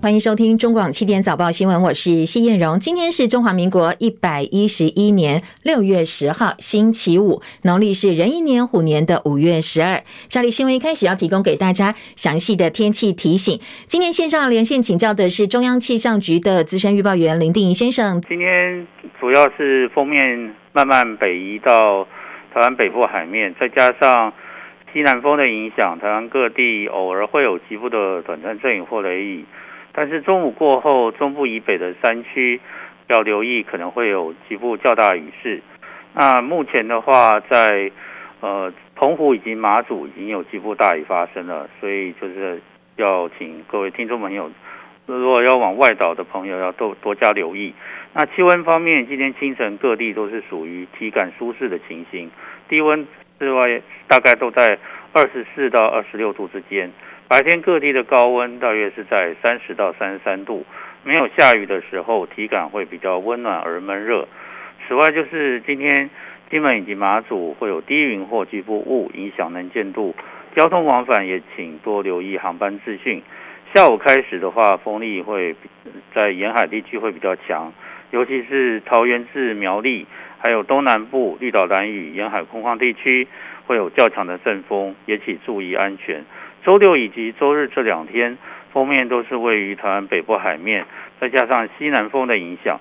[0.00, 2.78] 欢迎收听中广七点早报新闻，我是谢燕荣。
[2.78, 10.00] 今天是中华民国一百一十一年六月十号，星期五，农历是壬寅年虎年的五月十二。
[10.28, 13.58] 这里新闻一开始要提供给大家详细的天气提醒。
[13.88, 18.22] 今天线上连线请教的是中央气象局的资深预报员林定仪先生。
[18.28, 18.86] 今天
[19.18, 22.06] 主要是锋面慢慢北移到
[22.54, 24.32] 台湾北部海面，再加上
[24.94, 29.44] 西南风的影响，台湾各地偶尔会有局部的短暂阵雨或雷雨。
[30.00, 32.60] 但是中午过后，中部以北的山区
[33.08, 35.60] 要留意，可能会有局部较大雨势。
[36.14, 37.90] 那目前的话，在
[38.38, 42.62] 呃澎湖以及马祖已经有局部大雨发生了，所以就是
[42.94, 44.48] 要请各位听众朋友，
[45.06, 47.74] 如果要往外岛的朋友要多多加留意。
[48.12, 52.30] 那气温方面，今天清晨各地都是属于体感舒适的情形，
[52.68, 53.04] 低温
[53.40, 54.78] 之外大概都在
[55.12, 56.88] 二十四到二十六度之间。
[57.28, 60.64] 白天各地的高温大约是在三十到三十三度，
[61.04, 64.26] 没有下雨的时候，体感会比较温暖而闷热。
[64.88, 66.08] 此外，就是今天
[66.50, 70.16] 金门以及马祖会有低云或局部雾影响能见度，
[70.56, 73.22] 交通往返也请多留意航班资讯。
[73.74, 75.54] 下午开始的话，风力会
[76.14, 77.70] 在沿海地区会比较强，
[78.10, 80.06] 尤其是桃园至苗栗，
[80.38, 83.28] 还有东南部绿岛兰屿沿海空旷地区
[83.66, 86.24] 会有较强的阵风，也请注意安全。
[86.68, 88.36] 周六以及周日这两天，
[88.74, 90.84] 封面都是位于台湾北部海面，
[91.18, 92.78] 再加上西南风的影响，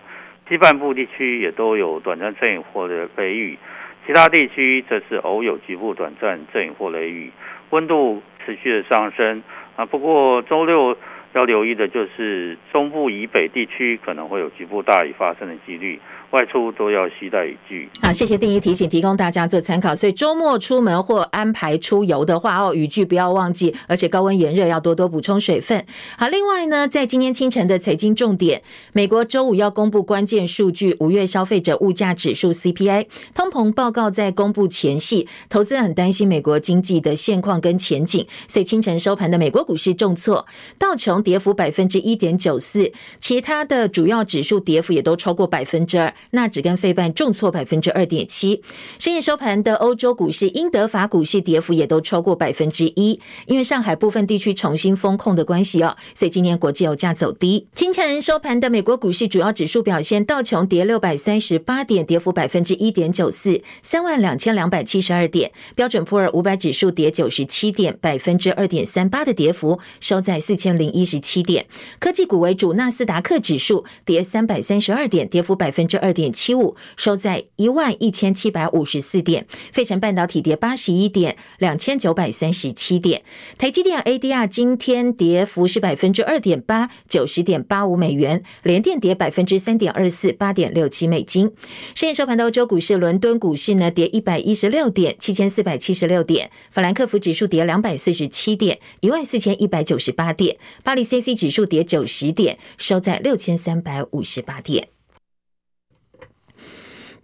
[0.49, 3.57] 西半部地区也都有短暂阵雨或者雷雨，
[4.05, 7.31] 其他地区则是偶有局部短暂阵雨或雷雨，
[7.69, 9.41] 温度持续的上升
[9.77, 9.85] 啊。
[9.85, 10.97] 不过周六
[11.31, 15.97] 要留意的就是中部以北地区可能会有局部大雨发生的几率。
[16.31, 17.89] 外出都要携带雨具。
[18.01, 19.95] 好，谢谢定义提醒，提供大家做参考。
[19.95, 25.85] 所以周末出门或安排出游的话，哦，雨具不要忘记，而且高温炎热要多多补充水分。
[26.17, 28.61] 好，另外呢，在今天清晨的财经重点，
[28.91, 40.45] 美国周五要公布关键数据，五月消费者物价指数 CPI 通膨报告在公布前夕，投资人很担心美国经济的现况跟前景，所以清晨收盘的美国股市重挫，
[40.77, 46.13] 道琼跌幅百分之一点九四，其他的主要指数跌幅也都超过百分之二。
[46.31, 48.61] 纳指跟费半重挫百分之二点七，
[48.99, 57.67] 深夜收盘的欧洲股市、英德法股市跌幅也都超过百分之一，因为上海部分地区重新封控的关系哦，所以今年国际油价走低。
[57.75, 71.67] 清晨收盘的美国股市主要指数表现，道琼跌六百三十八点，跌幅百分之一点九四，三万两千两百七十二点；标准普尔五百指数跌九十七点，百分之二点三八的跌幅，收在四千零一十七点。
[71.99, 76.06] 科技股为主，纳斯达克指数跌三百三十二点，跌幅百分之二。
[76.07, 79.45] 二点七五，收在一万一千七百五十四点。
[79.73, 83.23] 费城半导体跌八十一点，两千九百三十七点。
[83.57, 88.41] 台积电 ADR 今天跌幅是百分之二点八，九十点八五美元。
[88.63, 91.51] 联电跌百分之三点二四，八点六七美金。
[91.93, 96.49] 深夜收盘的欧洲股市，伦敦股市呢跌一百一十六点，七千四百七十六点。
[96.71, 100.57] 法兰克福指数跌两百四十七点，一万四千一百九十八点。
[100.83, 104.96] 巴黎 CAC 指数跌九十点，收在六千三百五十八点。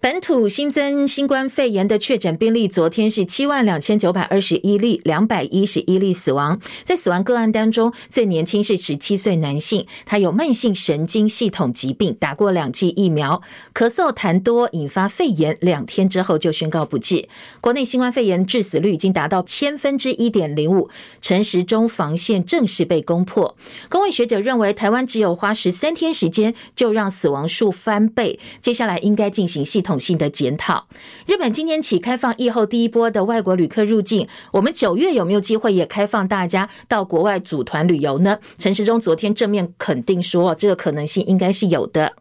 [0.03, 6.59] 本土新增新冠肺炎的确诊病例，昨天是七万两千九百二十一例，两百一十一例死亡。
[6.84, 13.42] 在死亡个案当中，最年轻是十七岁男性，他有慢性神经系统疾病，打过两剂疫苗，
[13.74, 17.30] 咳嗽痰多引发肺炎，两天之后就宣告不治。
[17.62, 20.90] 国内新冠肺炎致死率已经达到千分之一点零五，
[21.22, 23.56] 陈时中防线正式被攻破。
[23.88, 30.88] 公卫学者认为，台湾只有花十三天时间就让死亡数翻倍，接下来应该进行系统性的检讨。
[31.26, 38.38] 日本今年起开放疫后第一波的外国旅客入境，我们九月有没有机会也开放大家到国外组团旅游呢？
[38.58, 42.14] 陈时中昨天正面肯定说，这个可能性应该是有的。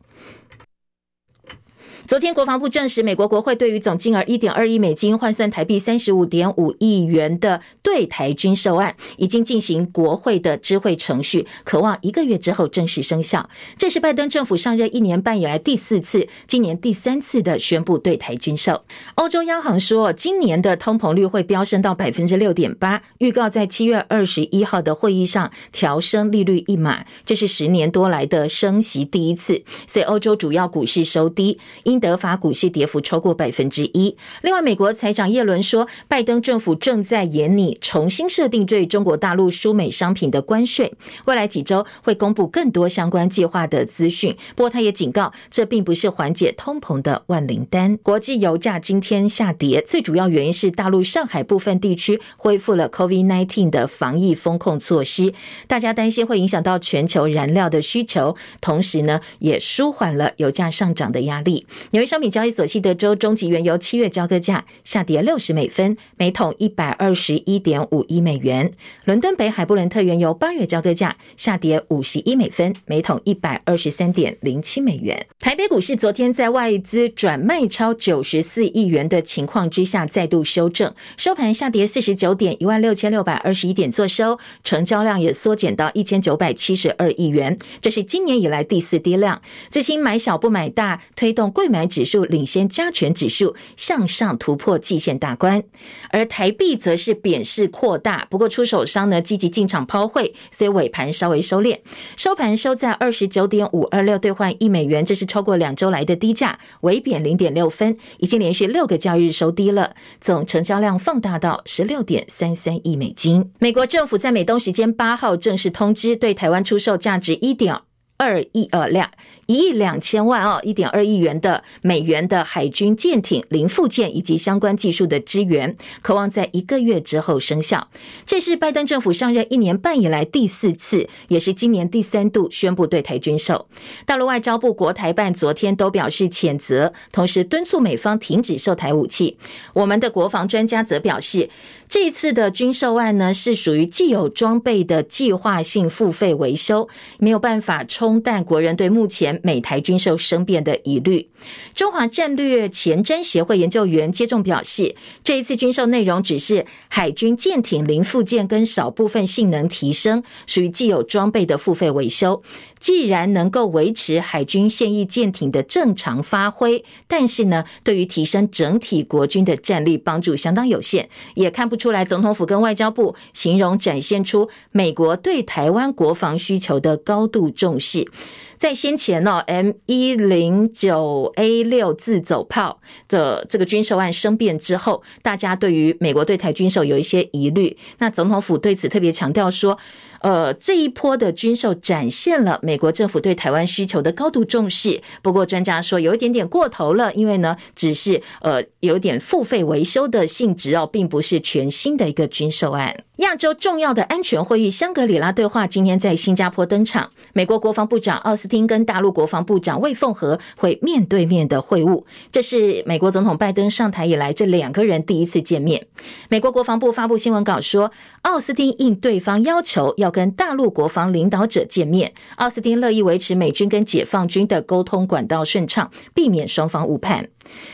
[2.05, 13.49] 昨天，国防部证实，美国国会对于总金额一点二亿美金（换算台币三十五点五亿元）的对台军售案，已经进行国会的知会程序，可望一个月之后正式生效。
[13.79, 18.83] 这是拜登政府上任一年半以来第四次，今年第三次的宣布对台军售。
[19.15, 29.63] 欧洲央行说，今年的通膨率会飙升到百分之六点八，预告在七月二十一号的会议上调升利率一码，这是十年多来的升息第一次。
[29.87, 31.59] 所以，欧洲主要股市收低。
[31.93, 34.17] 英德法股市跌幅超过百分之一。
[34.41, 40.95] 另外，美国财长耶伦说，拜登政府正在研拟重新设定对中国大陆输美商品的关税，
[41.27, 44.35] 未来几周会公布更多相关计划的资讯。
[44.57, 47.99] 不过，他也警告，这并不是缓解通膨的万灵丹。
[47.99, 55.35] 国际油价今天下跌，最主要原因是大陆上海部分地区恢复了 COVID-19 的防疫封控措施，
[55.67, 61.67] 大家担心会影响到全球燃料的需求，同时呢，也舒缓了油价上涨的压力。
[61.91, 68.73] 纽约商品交易所西德州中级原油七月交割价下跌六十美分，每桶一百二十一点五一美元。
[69.05, 75.27] 伦敦北海布伦特原油八月交割价下跌五十一美分，每桶一百二十三点零七美元。
[75.39, 89.43] 台北股市昨天在外资转卖超九十四亿元的情况之下，再度修正，收盘下跌四十九点，一万六千六百二十一点做收，成交量也缩减到一千九百七十二亿元，这是今年以来第四低量。
[89.69, 95.65] 资金买小不买大，推动贵买指数领先加权指数向上突破季线大关，
[96.11, 98.27] 而台币则是贬势扩大。
[98.31, 101.79] 不过出手商呢积极进场抛汇，所以尾盘稍微收敛，
[102.17, 109.95] 收盘收在二十九点五二六兑换一美元，这是超过两周来的低价，微贬零点六分，已经连续六个交易日收低了。
[110.21, 113.51] 总成交量放大到十六点三三亿美金。
[113.59, 117.81] 美国政府在美东时间八号正式通知，对台湾出售价值一点
[118.19, 119.11] 二亿呃两。
[119.53, 127.89] 一亿两千万哦，一点二亿元的美元的海军舰艇零附件以及相关技术的支援，可望在一个月之后生效。
[128.25, 133.69] 这是拜登政府上任一年半以来第四次，也是今年第三度宣布对台军售。
[134.07, 139.37] 大陆外交部国台办昨天都表示谴责，同时敦促美方停止售台武器。
[139.75, 141.51] 我们的国防专家则表示，
[141.87, 146.89] 这一次的军售案呢，是属于既有装备的计划性付费维修，
[147.19, 151.29] 没有办法冲淡国人对目前美台军售生变的疑虑。
[151.75, 154.95] 中华战略前瞻协会研究员接种表示，
[155.25, 162.43] 这一次军售内容只是海军舰艇零附件跟少部分性能提升，属于既有装备的付费维修。
[162.79, 178.11] 既然能够维持海军现役舰艇的正常发挥，但是呢，对于提升整体国军的战力帮助相当有限，也看不出来总统府跟外交部形容展现出美国对台湾国防需求的高度重视。
[178.59, 187.77] 在先前呢，M 一零九 A 六自走炮的这个军售案生变之后，大家对于美国对台军售有一些疑虑。
[187.99, 189.79] 那总统府对此特别强调说。
[190.23, 195.03] 呃，这一波的军售展现了美国政府对台湾需求的高度重视。
[195.21, 203.05] 不过，专家说有一点点过头了，因为呢，只是呃有点付费维修的性质哦，并不是全新的一个军售案。
[203.17, 207.11] 亚洲重要的安全会议——香格里拉对话，今天在新加坡登场。
[207.35, 215.87] 美国国防部长奥斯汀跟大陆国防部长魏凤和会面对面的会晤，这是美国总统拜登上台以来这两个人第一次见面。
[216.29, 217.93] 美国国防部发布新闻稿说，
[218.23, 227.31] 奥斯汀应对方要求要跟大陆国防领导者见面，奥斯汀乐意维持美军跟解放军的沟通管道顺畅，避免双方误判。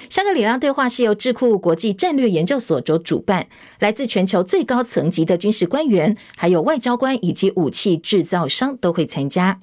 [0.08, 3.48] 香格里拉对话是由智库国际战略研究所所主办，
[3.80, 9.60] 来自全球最高层级的军事官员，还有外交官以及武器制造商都会参加。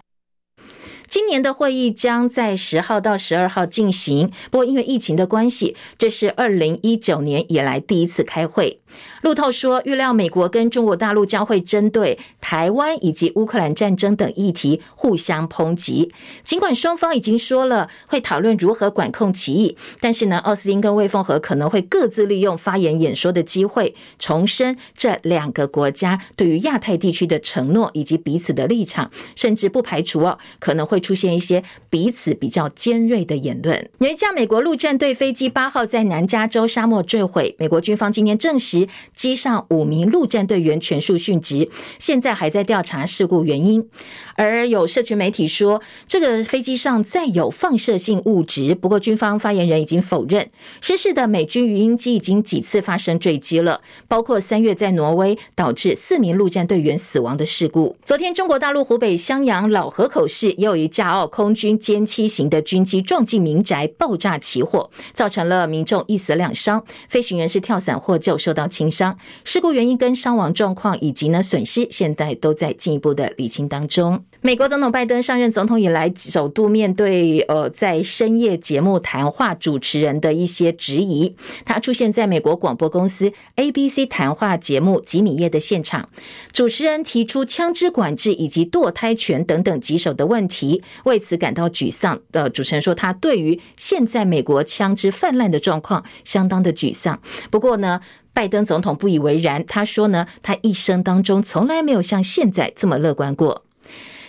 [1.08, 8.82] 今年的会议将在十号到十二号进行，不过因为疫情的关系，这是二零一九年以来第一次开会。
[9.22, 16.12] 路透说，预料美国跟中国大陆将会针对台湾以及乌克兰战争等议题互相抨击。
[16.44, 33.90] 尽管双方已经说了会讨论如何管控歧义，但是呢，奥斯汀跟魏凤和可能会各自利用发言演说的机会，重申这两个国家对于亚太地区的承诺以及彼此的立场，甚至不排除哦可能会出现一些彼此比较尖锐的言论。
[34.00, 38.85] 有一架美国陆战队飞机八号在南加州沙漠坠毁，美国军方今天证实。
[39.16, 43.88] 机上五名陆战队员全数殉职，现在还在调查事故原因。
[44.36, 50.48] 而有社群媒体说，这个飞机上载有放射性物质，不过军方发言人已经否认。
[50.82, 57.96] 失事的美军鱼鹰机已经几次发生坠机了，包括三月在挪威导致四名陆战队员死亡的事故。
[58.04, 69.18] 昨天，中国大陆湖北襄阳老河口市也有一架奥空军歼七型的军机撞进民宅，爆炸起火，造成了民众一死两伤，飞行员是跳伞获救，受到轻伤。
[69.46, 74.26] 事故原因跟伤亡状况以及呢损失，现在都在进一步的理清当中。
[74.46, 81.36] 美国总统拜登上任总统以来，首度面对呃在深夜节目谈话主持人的一些质疑。
[81.66, 86.10] 他出现在美国广播公司 ABC 谈话节目《吉米叶》的现场，
[86.54, 92.22] 主持人提出枪支管制以及堕胎权等等棘手的问题，为此感到沮丧。
[92.34, 97.20] 呃，主持人说他对于现在美国枪支泛滥的状况相当的沮丧。
[97.50, 98.00] 不过呢，
[98.32, 103.64] 拜登总统不以为然，他说呢，他一生当中从来没有像现在这么乐观过。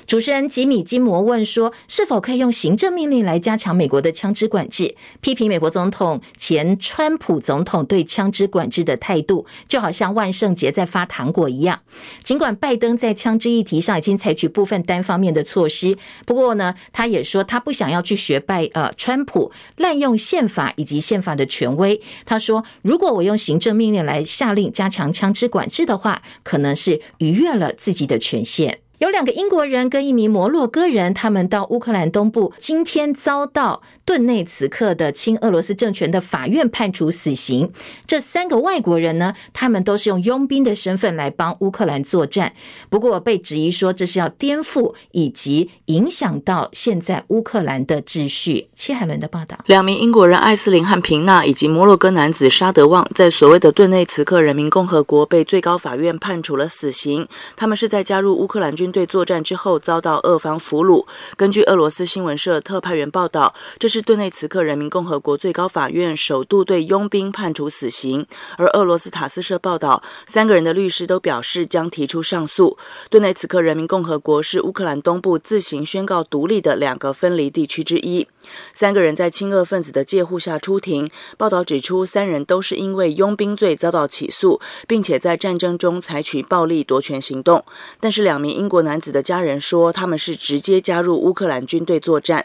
[0.06, 11.80] 主持人吉米金摩问说：“是否可以用行政命令来加强美国的枪支管制？”批评美国总统前川普总统对枪支管制的态度，就好像万圣节在发糖果一样。
[12.22, 22.00] 尽管拜登在枪支议题上已经采取部分单方面的措施，不过呢，他也说他不想要去学拜呃川普滥用宪法以及宪法的权威。
[22.24, 37.70] 他说：“如果我用行政命令来下令加强枪支管制的话，可能是逾越了自己的权限。”有两个英国人跟一名摩洛哥人，他们到乌克兰东部，今天遭到顿内茨克的亲俄罗斯政权的法院判处死刑。
[38.06, 42.54] 这三个外国人呢，他们都是用佣兵的身份来帮乌克兰作战，
[42.88, 48.68] 不过被质疑说这是要颠覆以及影响到现在乌克兰的秩序。
[48.74, 57.28] 切海伦的报道：两名英国人艾斯林和平娜以及摩洛哥男子沙德旺，在所谓的顿内茨克人民共和国被最高法院判处了死刑。
[57.56, 58.85] 他们是在加入乌克兰军。
[58.86, 61.04] 军队作战之后遭到俄方俘虏。
[61.36, 68.24] 根据俄罗斯新闻社特派员报道，这是顿内茨克人民共和国最高法院首度对佣兵判处死刑。
[68.56, 72.78] 而俄罗斯塔斯社报道，三个人的律师都表示将提出上诉。
[73.10, 78.28] 顿内茨克人民共和国是乌克兰东部自行宣告独立的两个分离地区之一。
[78.72, 81.10] 三个人在亲俄分子的借护下出庭。
[81.36, 87.64] 报道指出，三人都是因为佣兵罪遭到起诉，并且在战争中采取暴力夺权行动。
[87.98, 92.44] 但是两名英国国男子的家人说，他们是直接加入乌克兰军队作战。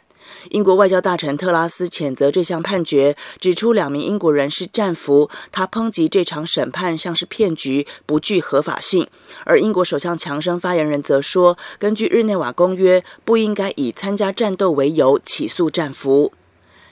[0.51, 5.29] 英国外交大臣特拉斯谴责这项判决，指出两名英国人是战俘。
[5.51, 9.09] 他抨击这场审判像是骗局，不具合法性。
[9.43, 16.31] 而英国首相强生发言人则说，根据日内瓦公约，不应该以参加战斗为由起诉战俘。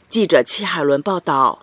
[0.09, 1.59] 记者戚海伦报道。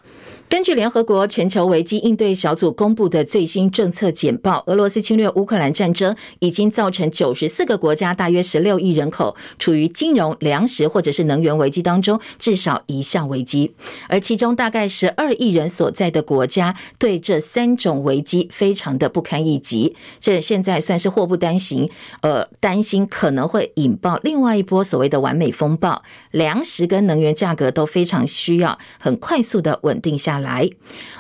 [0.49, 13.75] 根据联合国全球危机应对小组公布的最新政策简报，俄罗斯侵略乌克兰战争已经造成九十四个国家大约十六亿人口处于金融、粮食或者是能源危机当中，至少一项危机。
[14.09, 19.97] 而其中大概十二亿人所在的国家对这三种危机非常的不堪一击。
[20.21, 26.05] 这现在算是祸不单行，呃，担心可能会引爆另外一波所谓的完美风暴。
[26.31, 30.69] 粮食跟能源价格都非常需要很快速的稳定下来。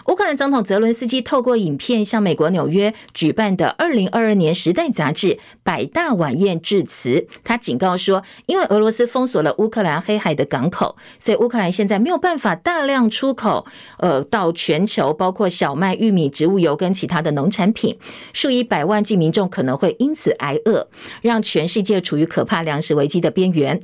[0.06, 7.26] 乌克兰总统泽伦斯基透过影片向美国纽约举办的二零二二年《时代》杂志百大晚宴致辞。
[7.42, 13.66] 他警告说，因为俄罗斯封锁了乌克兰黑海的港口，所以乌克兰现在没有办法大量出口，
[13.98, 17.98] 呃，到全球，包括小麦、玉米、植物油跟其他的农产品。
[18.32, 20.88] 数以百万计民众可能会因此挨饿，
[21.22, 23.80] 让全世界处于可怕粮食危机的边缘。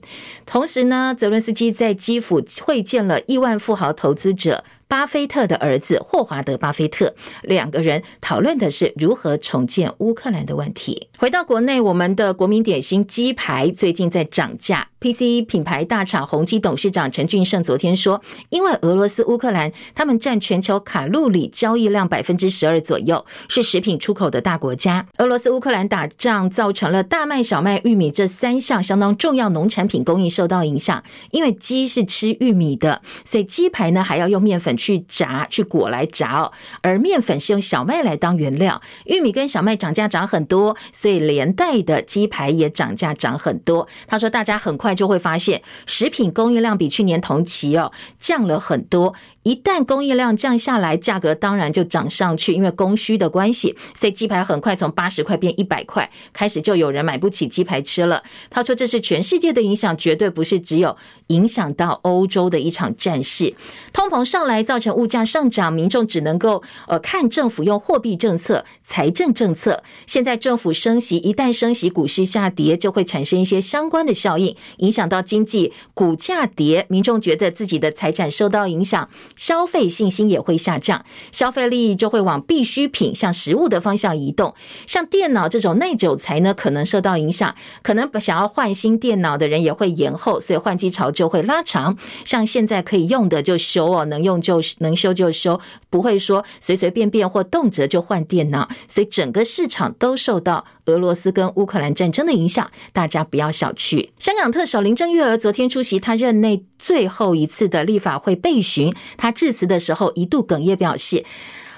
[0.47, 4.65] 同时呢，泽伦斯基在基辅会见了亿万富豪投资者。
[4.93, 11.09] 巴菲特的儿子霍华德·巴菲特，两个人讨论的是如何重建乌克兰的问题。
[11.17, 14.89] 回到国内，我们的国民点心鸡排最近在涨价。
[15.01, 25.09] PC 品牌大厂宏基董事长陈俊胜昨天说，因为俄罗斯、乌克兰他们占全球卡路里交易量百分之十二左右，是食品出口的大国家。
[25.17, 31.03] 俄罗斯、乌克兰打仗造成了大麦、小麦、玉米这三项相当重要农产品供应受到影响。
[31.33, 34.77] 因为鸡是吃玉米的，所以鸡排呢还要用面粉。
[34.83, 43.87] 去炸去裹来炸哦，而面粉是用小麦来当原料，玉米跟小麦涨价涨很多，所以连带的鸡排也涨价涨很多。
[44.09, 49.15] 他说，大家很快就会发现，食品供应量比去年同期哦降了很多。
[49.45, 58.23] 一旦供应量降下来，价格当然就涨上去，因为供需的关系，所以鸡排很快从八十块变一百块，开始就有人买不起鸡排吃了。
[58.49, 60.97] 他说，这是全世界的影响，绝对不是只有
[61.29, 63.55] 影响到欧洲的一场战事。
[63.93, 69.83] 通膨上来，造成物价上涨，民众只能够呃看政府用货币政策、财政政策。
[70.07, 79.09] 现在政府升息，一旦升息，股市下跌，就会产生一些相关的效应，影响到经济，股价跌，民众觉得自己的财产受到影响。
[79.37, 84.55] 消费信心也会下降，消费力就会往必需品，像食物的方向移动。
[84.87, 91.97] 像电脑这种耐久材呢，可能受到影响，可能想要换新电脑的人也会延后，所以换机潮就会拉长。
[92.25, 95.61] 像现在可以用的就修哦，能用就能修就修，
[95.91, 98.69] 不会说随随便便或动辄就换电脑。
[98.89, 104.11] 所以整个市场都受到俄罗斯跟乌克兰战争的影响，大家不要小觑。
[104.19, 108.93] 香港特首林郑月娥昨天出席她任内最后一次的立法会备询，
[109.23, 111.25] 他致辞的时候一度哽咽，表示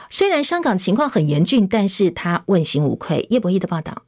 [0.08, 3.26] 虽然香港情况很严峻，但是他问心无愧。
[3.28, 4.00] 叶博弈的报道。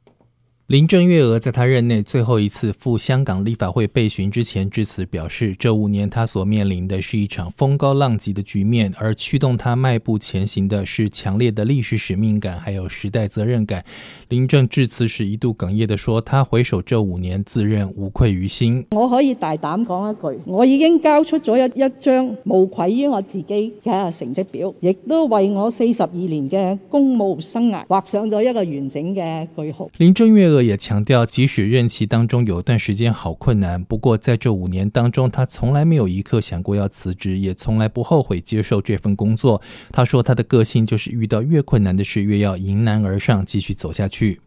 [0.67, 13.85] 林郑月娥在她任内最后一次赴香港立法会备询之前致辞表示，这五年她所面临的是一场风高浪急的局面，而驱动她迈步前行的是强烈的历史使命感，还有时代责任感。
[14.27, 18.85] 林郑致辞时一度哽咽地说：“她回首这五年，自认无愧于心。
[18.91, 30.56] 我可以大胆讲一句，我已经交出咗一一张无愧于我自己嘅成绩表，亦都为我四十二年嘅公务生涯画上咗一个完整嘅句号。”林郑月娥。
[30.61, 39.61] 也强调，即使任期当中有段时间好困难，不过在这五年当中，他从来没有一刻想过要辞职，也从来不后悔接受这份工作。
[39.91, 44.41] 他说，他的个性就是遇到越困难的事，越要迎难而上，继续走下去。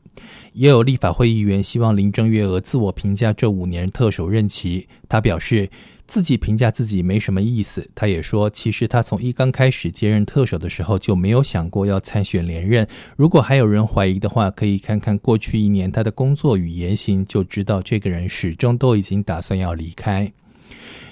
[0.52, 5.70] 也有立法会议员希望林郑月娥自我评价这五年特首任期，他表示。
[6.10, 7.88] 自己评价自己没什么意思。
[7.94, 12.88] 他也说，其实他从一刚开始接任特首的时候就没有想过要参选连任。
[13.16, 20.32] 如果还有人怀疑的话，可以看看过去一年他的工作与言行，就知道这个人始终都已经打算要离开。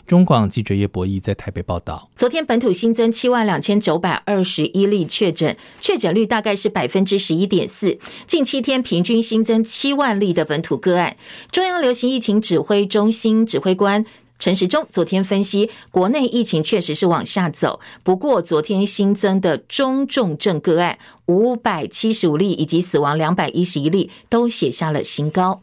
[0.04, 2.10] 中广记者叶博弈在台北报道。
[2.16, 7.98] 昨天本土新增七万两千九百二十一例确诊，确诊率大概是百分之十一点四。
[8.26, 11.16] 近七天平均新增七万例的本土个案。
[11.52, 14.04] 中央流行疫情指挥中心指挥官。
[14.38, 25.60] 陈时中昨天分析，国内疫情确实是往下走，不过昨天新增的中重症个案五百七十五例，以及死亡两百一十一例，都写下了新高。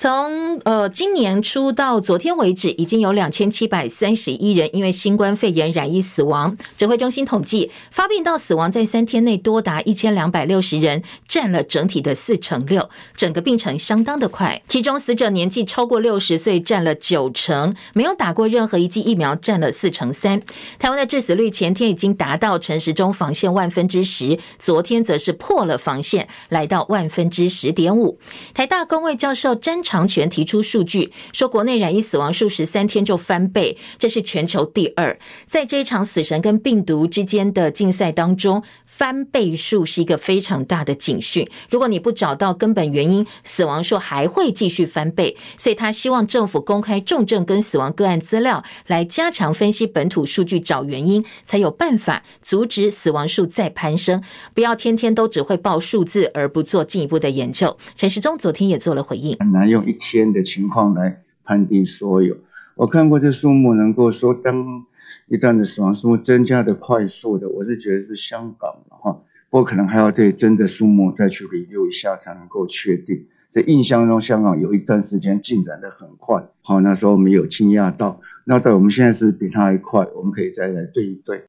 [0.00, 6.56] 从呃今年初到昨天为止，已经有两千七百三十一人因为新冠肺炎染疫死亡。
[6.78, 12.88] 指挥中心统计，发病到死亡在三天内多达一千两百六十人，占了整体的四成六。
[13.14, 20.40] 整个病程相当的快，其中死者年纪超过六十岁占了九成，没有打过任何一剂疫苗占了四成三。
[20.78, 28.18] 台湾的致死率前天已经达到陈时中防线万分之十，昨天则是破了防线，来到万分之十点五。
[28.54, 35.18] 台大公卫教授詹长权提出数据说，国内染疫死亡数十三天就翻倍，这是全球第二。
[35.48, 41.44] 在这一场死神跟病毒之间的竞赛当中，翻倍数是一个非常大的警讯。
[41.70, 45.36] 如果你不找到根本原因，死亡数还会继续翻倍。
[45.58, 54.22] 所以他希望政府公开重症跟死亡个案资料，来加强分析本土数据，找原因，才有办法阻止死亡数再攀升。
[54.54, 57.76] 不要天天都只会报数字，而不做进一步的研究。
[57.96, 59.36] 陈时中昨天也做了回应。
[59.84, 62.36] 一天的情况来判定所有。
[62.74, 64.86] 我看过这数目，能够说当
[65.28, 69.22] 一旦的死亡数目增加的快速的，我是觉得是香港的哈。
[69.50, 73.26] 不过可能还要对真的数目再去研究一下，才能够确定。
[73.48, 78.20] 在印象中，香港有一段时间进展的很快，好，那时候没有惊讶到。
[78.44, 81.44] 那到我们现在是比它还快，我们可以再来对一对。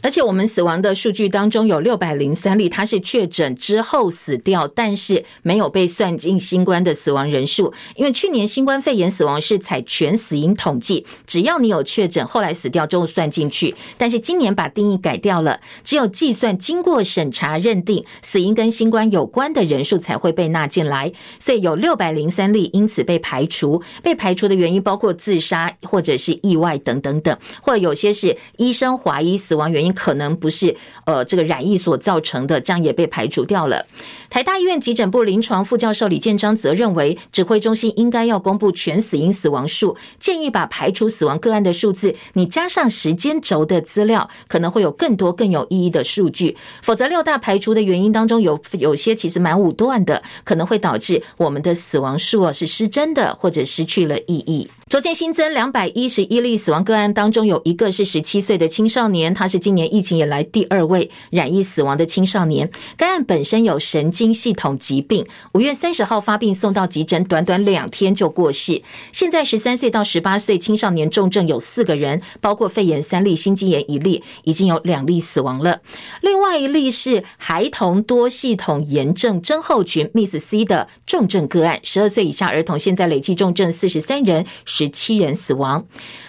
[0.00, 7.72] 而且我们死亡的数据当中有六百零三例，他是确诊之后死掉，但是没有被算进新冠的死亡人数。
[7.96, 13.74] 因为去年新冠肺炎死亡是采全死因统计，只要你有确诊后来死掉就算进去。
[13.96, 21.12] 但是今年把定义改掉了，只有计算经过审查认定死因跟新冠有关的人数才会被纳进来。
[21.40, 29.87] 所以有六百零三例因此被排除，被排除的原因包括自杀或者是意外等等等，或者有些是医生怀疑死亡原因。
[29.92, 33.86] 可能不是呃这个染疫所造成的，这样也被排除掉了。
[34.30, 46.56] 台大医院急诊部临床副教授李建章则认为，指挥中心应该要公布全死因死亡数，建议把排除死亡个案的数字，你加上时间轴的资料，可能会有更多更有意义的数据。
[46.82, 54.68] 否则六大排除的原因当中有有些其实蛮武断的，可能会导致我们的死亡数啊是失真的，或者失去了意义。
[54.88, 62.70] 昨天新增两百一十一例死亡个案当中，有一个是十七岁的青少年，他是今年疫情以来第二位染疫死亡的青少年。
[62.96, 68.82] 该案本身有神经系统疾病，五月三十号发病送到急诊，短短两天就过世。
[69.12, 75.82] 现在十三岁到十八岁青少年重症有四个人，包括肺炎三例、心肌炎一例，已经有两例死亡了。
[76.22, 84.46] 另外一例是孩童多系统炎症症候群 （MIS-C） 的重症个案，十二岁以下儿童现在累计重症四十三人。
[84.78, 85.84] 十七人死亡。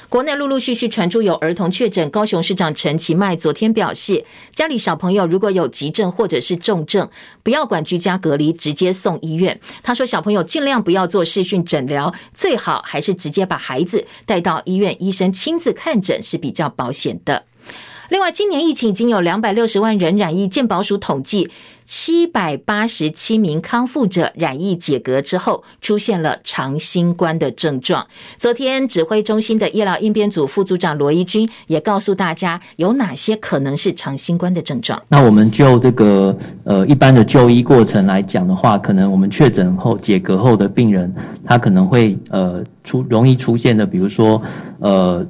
[0.07, 7.07] 国内陆陆续续传出有儿童确诊，高雄市长陈其迈昨天表示，家里小朋友如果有急症或者是重症，
[7.43, 9.59] 不要管居家隔离，直接送医院。
[9.83, 17.45] 他说，小朋友尽量不要做视讯诊疗，最好还是直接把孩子带到医院，医生亲自看诊是比较保险的。
[18.09, 21.47] 另外，今年疫情已经有两百六十万人染疫，健保署统计，
[21.85, 28.07] 七百八十七名康复者染疫解隔之后，出现了长新冠的症状。
[28.39, 34.99] 昨天，指挥中心的医疗应变组副组长罗一军也告诉大家，有哪些可能是长新冠的症状。
[35.07, 41.13] 那我们就这个呃一般的就医过程来讲的话，可能我们确诊后解隔后的病人，
[41.45, 44.41] 他可能会呃出容易出现的，比如说
[44.79, 45.23] 呃。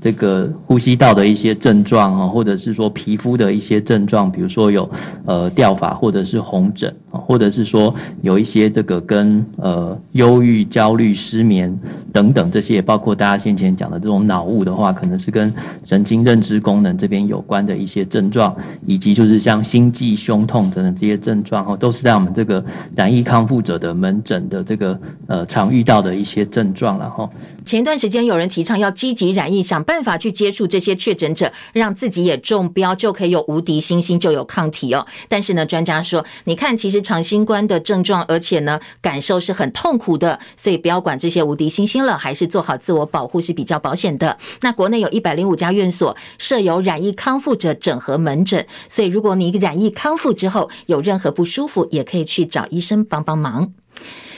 [0.00, 4.88] 这个呼吸道的一些症状啊，或者是说皮肤的一些症状，比如说有
[5.26, 11.78] 呃掉发或者是红疹啊，或者是说有一些这个跟呃忧郁、焦虑、失眠
[12.12, 15.52] 等等这些，也包括大家先前讲的这种脑雾的话，可能是跟
[15.84, 22.64] 神经认知功能这边有关的一些症状，以及就是像心悸、胸痛等等这些症状哈，都是在我们这个
[22.96, 27.28] 染疫康复者的门诊的这个呃常遇到的一些症状了哈。
[27.64, 35.06] 前一段时间有人提倡要积极染疫，想想办法去接触这些确诊者，让自己也中标，就可以有无敌星星，就有抗体哦。
[35.26, 44.36] 但是呢，专家说，你看，其实长新冠的症状，而且呢，感受是很痛苦的，所以不要管这些无敌星星了，还是做好自我保护是比较保险的。
[44.60, 53.72] 那国内有一百零五家院所设有染疫康复者整合门诊，所以如果你染疫康复之后有任何不舒服，也可以去找医生帮帮忙。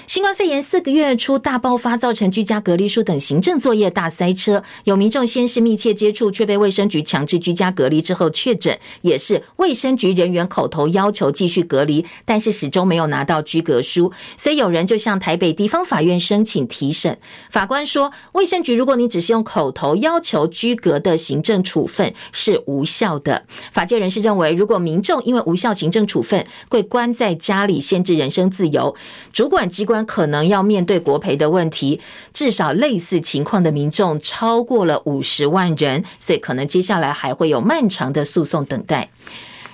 [0.06, 4.62] 新冠肺炎四个月初大爆发，造成居家隔离书等行政作业大塞车。
[4.84, 17.16] 有民众先是密切接触，却被卫生局强制居家隔离之后确诊，也是卫生局人员口头要求继续隔离，但是始终没有拿到居隔书，所以有人就向台北地方法院申请提审。
[17.50, 23.46] 法官说，卫生局如果你只是用口头要求居隔的行政处分是无效的。
[23.72, 28.94] 法界人士认为，如果民众因为无效行政处分被关在家里，限制人身自由，
[29.32, 29.91] 主管机关。
[30.06, 32.00] 可能要面对国赔的问题，
[32.32, 39.08] 至少类似情况的民众超过了五十万人，所以可能接下来还会有漫长的诉讼等待。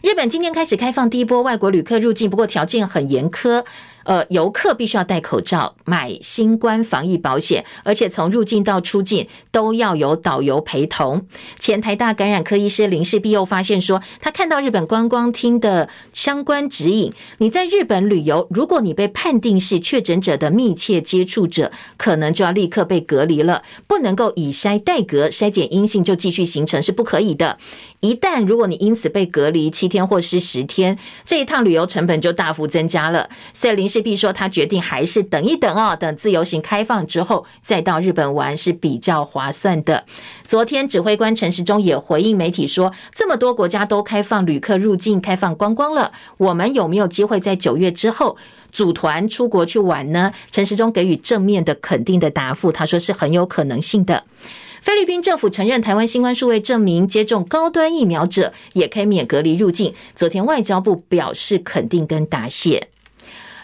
[0.00, 3.64] 日本今天开始开放第一波外国旅客入境，不过条件很严苛。
[4.08, 11.26] 呃，游客必须要戴口罩、买新冠防疫保险，而且从入境到出境都要有导游陪同。
[11.58, 27.58] 前台大感染科医师林氏碧又发现说，他看到日本观光厅的相关指引，你在日本旅游，如果你被判定是确诊者的密切接触者，可能就要立刻被隔离了，不能够以筛代隔，筛检阴性就继续行程是不可以的。
[28.00, 33.28] 一旦如果你因此被隔离七天或是十天，这一趟旅游成本就大幅增加了。
[33.52, 40.04] 所以林氏璧说，他决定还是等一等哦，等自由行开放之后再到日本玩是比较划算的。
[40.46, 48.36] 昨天指挥官陈时中也回应媒体说，这么多国家都开放旅客入境、开放观光了，我们有没有机会在九月之后
[48.70, 50.32] 组团出国去玩呢？
[50.52, 54.22] 陈时中给予正面的肯定的答复，他说是很有可能性的。
[54.80, 59.94] 菲律宾政府承认台湾新冠数位证明接种高端疫苗者也可以免隔离入境。
[60.14, 62.88] 昨天外交部表示肯定跟答谢。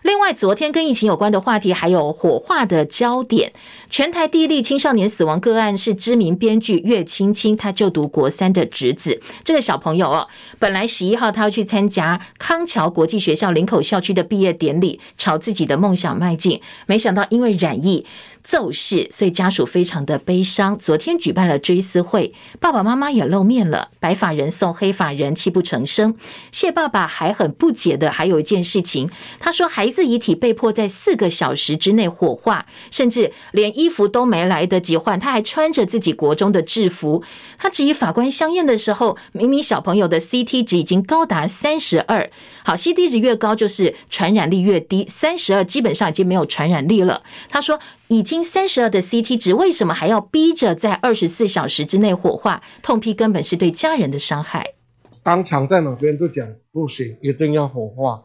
[0.03, 3.55] 另外，昨天跟疫情有关的话题还有火化的焦点。
[3.89, 9.23] 全台第一例青少年死亡个案是知名编剧岳青青，他就读国三的侄子。
[9.43, 18.05] 这个小朋友哦，本来十一号他要去参加康桥国际学校林口校区的毕业典礼，朝自己的梦想迈进，没想到因为染疫。
[18.45, 20.79] 奏事，所以家属非常的悲伤。
[20.79, 23.89] 昨天举办了追思会，爸爸妈妈也露面了。
[23.99, 26.15] 白发人送黑发人，泣不成声。
[26.53, 37.25] 谢爸爸还很不解的，还有一件事情，他说孩子遗体被迫在四个小时之内火化，甚至连衣服都没来得及换，他还穿着自己国中的制服。
[37.57, 42.31] 他质疑法官相验的时候，明明小朋友的 CT 值已经高达三十二，
[42.63, 47.23] 好，CT 值越高就是传染力越低，三十二基本上已经没有传染力了。
[47.49, 47.81] 他说。
[48.09, 52.63] 已经三十二的 CT 值，为什么还要逼着在二十四小时之内火化？
[52.83, 54.75] 痛批根本是对家人的伤害。
[55.23, 58.23] 当场在那边就讲不行，一定要火化。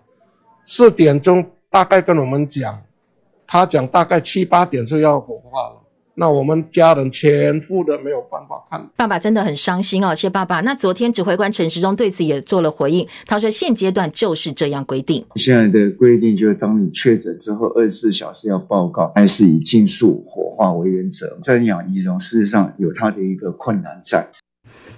[0.65, 2.81] 四点钟大概跟我们讲，
[3.47, 5.78] 他讲大概七八点就要火化了。
[6.19, 10.59] 那我们家人全部的没有办法看，爸爸真的很伤心哦，谢爸爸。
[10.59, 15.25] 那昨天指挥官陈时中对此也做了回应，他说现阶段就是这样规定。
[15.35, 21.39] 现在的规定就是，当你确诊之后二十四小时要报告，还是以尽速火化为原则。
[21.41, 24.27] 瞻仰遗容，事实上有它的一个困难在。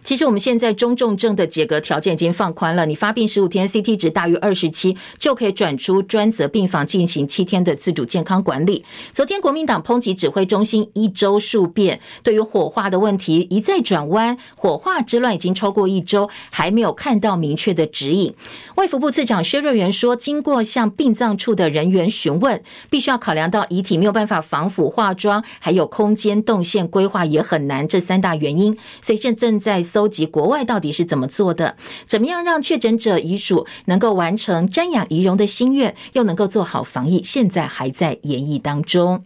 [0.04, 8.84] 其实我们现在中重症的解隔条件已经放宽了，你发病十五天，CT 值大于二十七，就可以转出专责病房进行七天的自主健康管理。
[9.14, 18.34] 昨天国民党抨击指挥中心一周数变，对于火化的问题一再转弯，火化之乱已经超过一周，还没有看到明确的指引。
[18.76, 31.76] 卫福部次长薛瑞元说，经过向殡葬处的人员询问，必须要考量到遗体没有办法防腐化妆，还有空间动线规划也很难这三大原因，所以现正在搜集国外到底是怎么做的，
[32.08, 39.22] 怎么样让确诊者遗属能够完成瞻仰遗容的心愿，又能够做好防疫，现在还在演绎当中。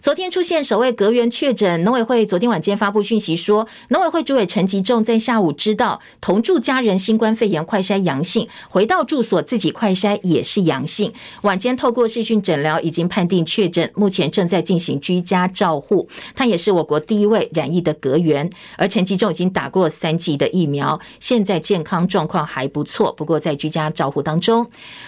[0.00, 16.08] 昨天出现首位隔园确诊，农委会昨天晚间发布讯息说，农委会主委陈吉仲在下午知道同住家人新冠肺炎快筛阳性，回到住所自己快筛也是阳性，晚间透过视讯诊疗已经判定确诊，目前正在进行居家照护。
[16.36, 24.64] 他也是我国第一位染疫的隔园，而陈吉仲已经打过三剂的疫苗，现在健康状况还不错，不过在居家照护当中。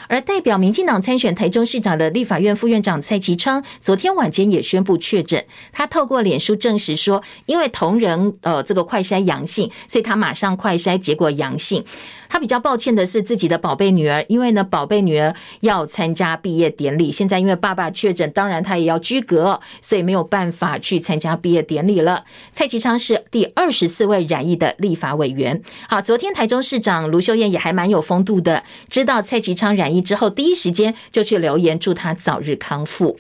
[0.09, 4.80] 而代表民进党参选台中市长的立法院副院长蔡其昌，昨天晚间也宣。
[4.81, 11.85] 宣布确诊，他透过脸书证实说，因为同仁呃这个快筛阳性，所以他马上快筛结果阳性。
[12.31, 22.25] 他比较抱歉的是自己的宝贝女儿，因为呢宝贝女儿要参加毕业典礼，现在因为爸爸确诊，当然他也要居隔，所以没有办法去参加毕业典礼了。
[22.55, 25.61] 蔡其昌是第二十四位染疫的立法委员。
[25.89, 33.19] 好，昨天台中市长卢秀燕也还蛮有风度的，知道蔡其昌染疫之后，第一时间就去留言祝他早日康复。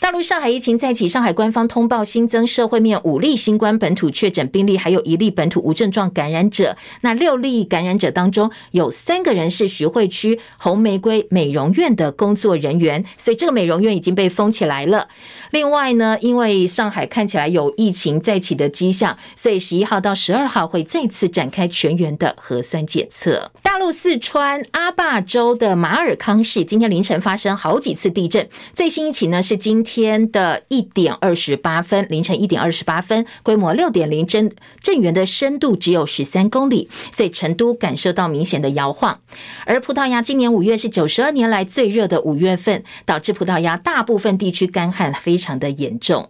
[0.00, 6.76] 大陆上海疫情再起，上海官方通报新增社会面五例新冠本土确诊病例，还有一例本土无症状感染者。
[7.00, 15.08] 那六例感染者当中，有三个人是徐汇区红玫瑰美容院的工作人员，所以这个美容院已经被封起来了。
[15.50, 23.50] 另外呢，因为上海看起来有疫情再起的迹象，所以十一号到十二号会再次展开全员的核酸检测。
[23.62, 39.18] 大陆四川阿坝州的马尔康市今天凌晨发生好几次地震，最新一起呢是今天的一点二十八分，凌晨一点二十八分，规模六点零，震震源的深度只有十三公里，所以成都感受到明显的摇晃。
[39.64, 46.28] 而葡萄牙今年五月是九十二年来最热的五月份，导致葡萄牙大部分地区干旱非常的严重。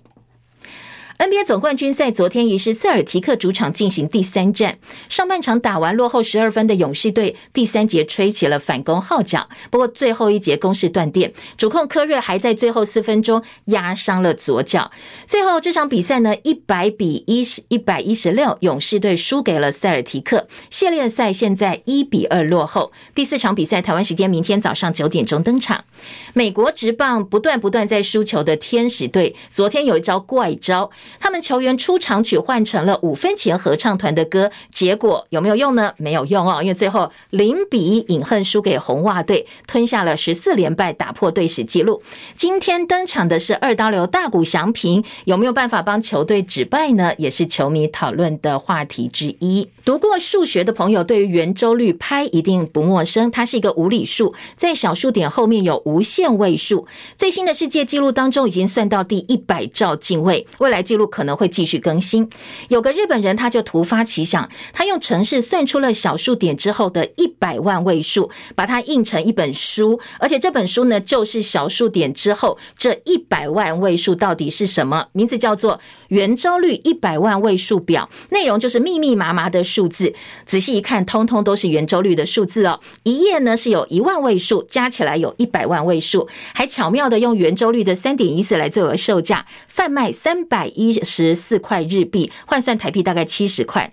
[1.18, 4.78] NBA 总冠军赛昨天移师塞尔提克主场进行第三战，
[5.08, 9.48] 上半场打完落后十二分的勇士队，第三节吹起了反攻号角。
[9.68, 14.92] 不过最后一节攻势断电，主控科瑞还在最后四分钟压伤了左脚。
[15.26, 20.46] 最后这场比赛呢，一百比一十一百一十六，勇士队输给了塞尔提克。
[20.70, 22.92] 系列赛现在一比二落后。
[23.16, 25.84] 第四场比赛台湾时间明天早上九点钟登场。
[26.32, 30.92] 美国职棒不断不断在输球的天使队，昨天有一招怪招。
[31.20, 35.92] 他们球员出场曲换成了五分钱合唱团的歌，结果有没有用呢？
[35.96, 42.02] 没有用哦，因为最后零比一饮恨输给红袜队，吞下了十四连败，打破队史纪录。
[42.36, 47.12] 今天登场的是二刀流大谷翔平，有没有办法帮球队止败呢？
[47.18, 49.68] 也是球迷讨论的话题之一。
[49.84, 56.86] 读过数学的朋友对于圆周率拍一定不陌生，它是一个无理数，在小数点后面有无限位数。
[57.16, 62.28] 最新的世界纪录当中已经算到第一百兆进位，未来纪录可能会继续更新。
[62.68, 75.06] 有个日本人他就突发奇想，他用程式算出了小数点之后的一百万位数，把它印成一本书，而且这本书呢就是小数点之后这一百万位数到底是什么？
[75.12, 75.74] 名字叫做
[76.08, 80.12] 《圆周率一百万位数表》，内容就是密密麻麻的数字，
[80.44, 82.80] 仔细一看，通通都是圆周率的数字哦。
[83.04, 93.92] 一页呢是有一万位数，加起来有一百万位数，还巧妙的用圆周率的三点一四来作为售价，贩卖三百一十四块日币，换算台币大概七十块。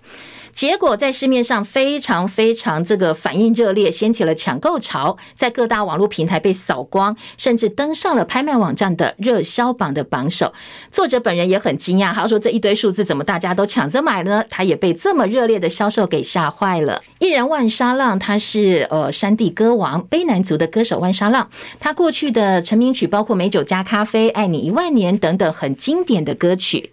[0.56, 10.54] 结果在市面上非常非常这个反应热烈，掀起了抢购潮，在各大网络平台被扫光，甚至登上了拍卖网站的热销榜的榜首。
[10.90, 17.02] 作者本人也很惊讶，他说：“这一堆数字怎么大家都抢着买呢？”他也被这么热烈的销售给吓坏了。
[17.18, 26.92] 艺人万沙浪，他是呃山地歌王卑南族的歌手万沙浪，他过去的成名曲包括《美酒加咖啡》、《爱你一万年》等等很经典的歌曲。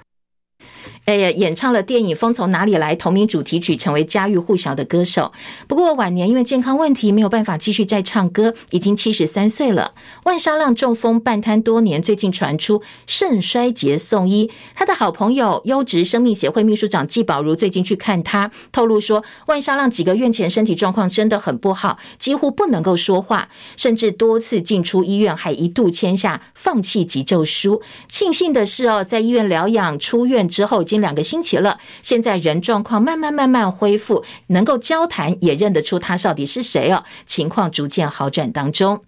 [1.06, 5.34] 哎呀，演唱了电影《风从哪里来》同名主题曲，成为家喻户晓的歌手。
[5.68, 9.96] 不过晚年因为健康问题，没有办法继续再唱歌，已经七十三岁了。
[10.24, 14.50] 万沙浪中风半瘫多年，最近传出肾衰竭送医。
[14.76, 27.82] 他的好朋友优质生命协会秘书长季宝如最近去看他，透露说，万沙浪几个月前身体状况真的很不好，几乎不能够说话，甚至多次进出医院，还一度签下放弃急救书。
[28.08, 30.82] 庆幸的是哦，在医院疗养出院之后。
[30.94, 39.02] 经两个星期了，现在人状况慢慢慢慢恢复，能够交谈，也认得出他到底是谁哦，情况逐渐好转当中。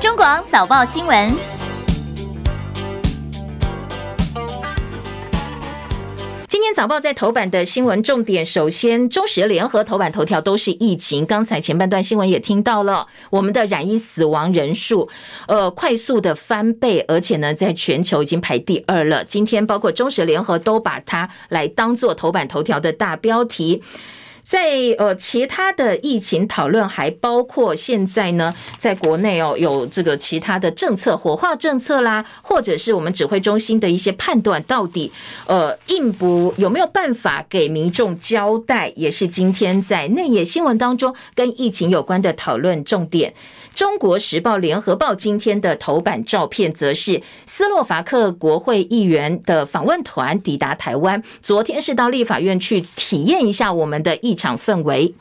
[0.00, 1.55] 中广早报新闻。
[6.48, 11.26] 今天早报在头版的新闻重点，首先中时联合头版头条都是疫情。
[11.26, 15.08] 刚才前半段新闻也听到了，我们的染疫死亡人数，
[15.48, 19.24] 呃，快速的翻倍，而且呢，在全球已经排第二了。
[19.24, 23.82] 今天包括中时联合都把它来当做头版头条的大标题。
[24.46, 35.10] 在呃，其他的疫情讨论还包括现在呢，在国内哦，有这个其他的政策火化政策啦，或者是我们指挥中心的一些判断，到底
[35.46, 43.34] 呃，应不有没有办法给民众交代，也是今天在内页新闻当中跟疫情有关的讨论重点。
[43.74, 51.22] 中国时报、联合报今天的头版照片，则是斯洛伐克国会议员的访问团抵达台湾。
[51.42, 55.14] 昨天是到立法院去体验一下我们的疫场氛围。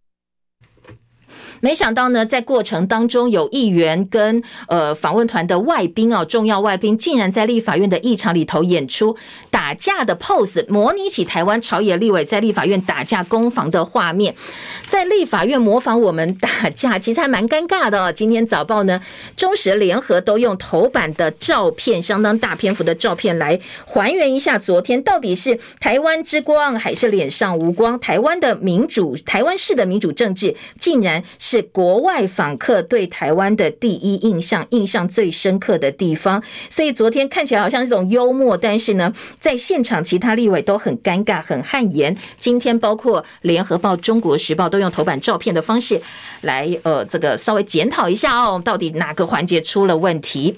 [1.66, 9.18] 没想到呢，在过程当中，有议员跟呃访问团的外宾哦，重要外宾竟然在立法院的议场里头演出
[9.50, 14.36] 打架的 pose，模拟起台湾朝野立委在立法院打架攻防的画面，
[14.88, 18.12] 在立法院模仿我们打架，其实还蛮尴尬的哦。
[18.12, 19.02] 今天早报呢，
[19.36, 28.00] 中时联合都用头版的照片，相当大篇幅的照片来还原一下昨天到底是台湾之光还是脸上无光？
[28.00, 31.24] 台湾的民主，台湾式的民主政治，竟然。
[31.40, 36.44] 是是国外访客对台湾的第一印象，印象最深刻的地方。
[36.70, 42.16] 所以昨天看起来好像这种幽默，但是呢，在现场其他立委都很尴尬、很汗颜。
[42.38, 46.02] 今天包括联合报、中国时报都用头版照片的方式
[46.42, 50.58] 来，呃，这个稍微检讨一下哦，到底哪个环节出了问题？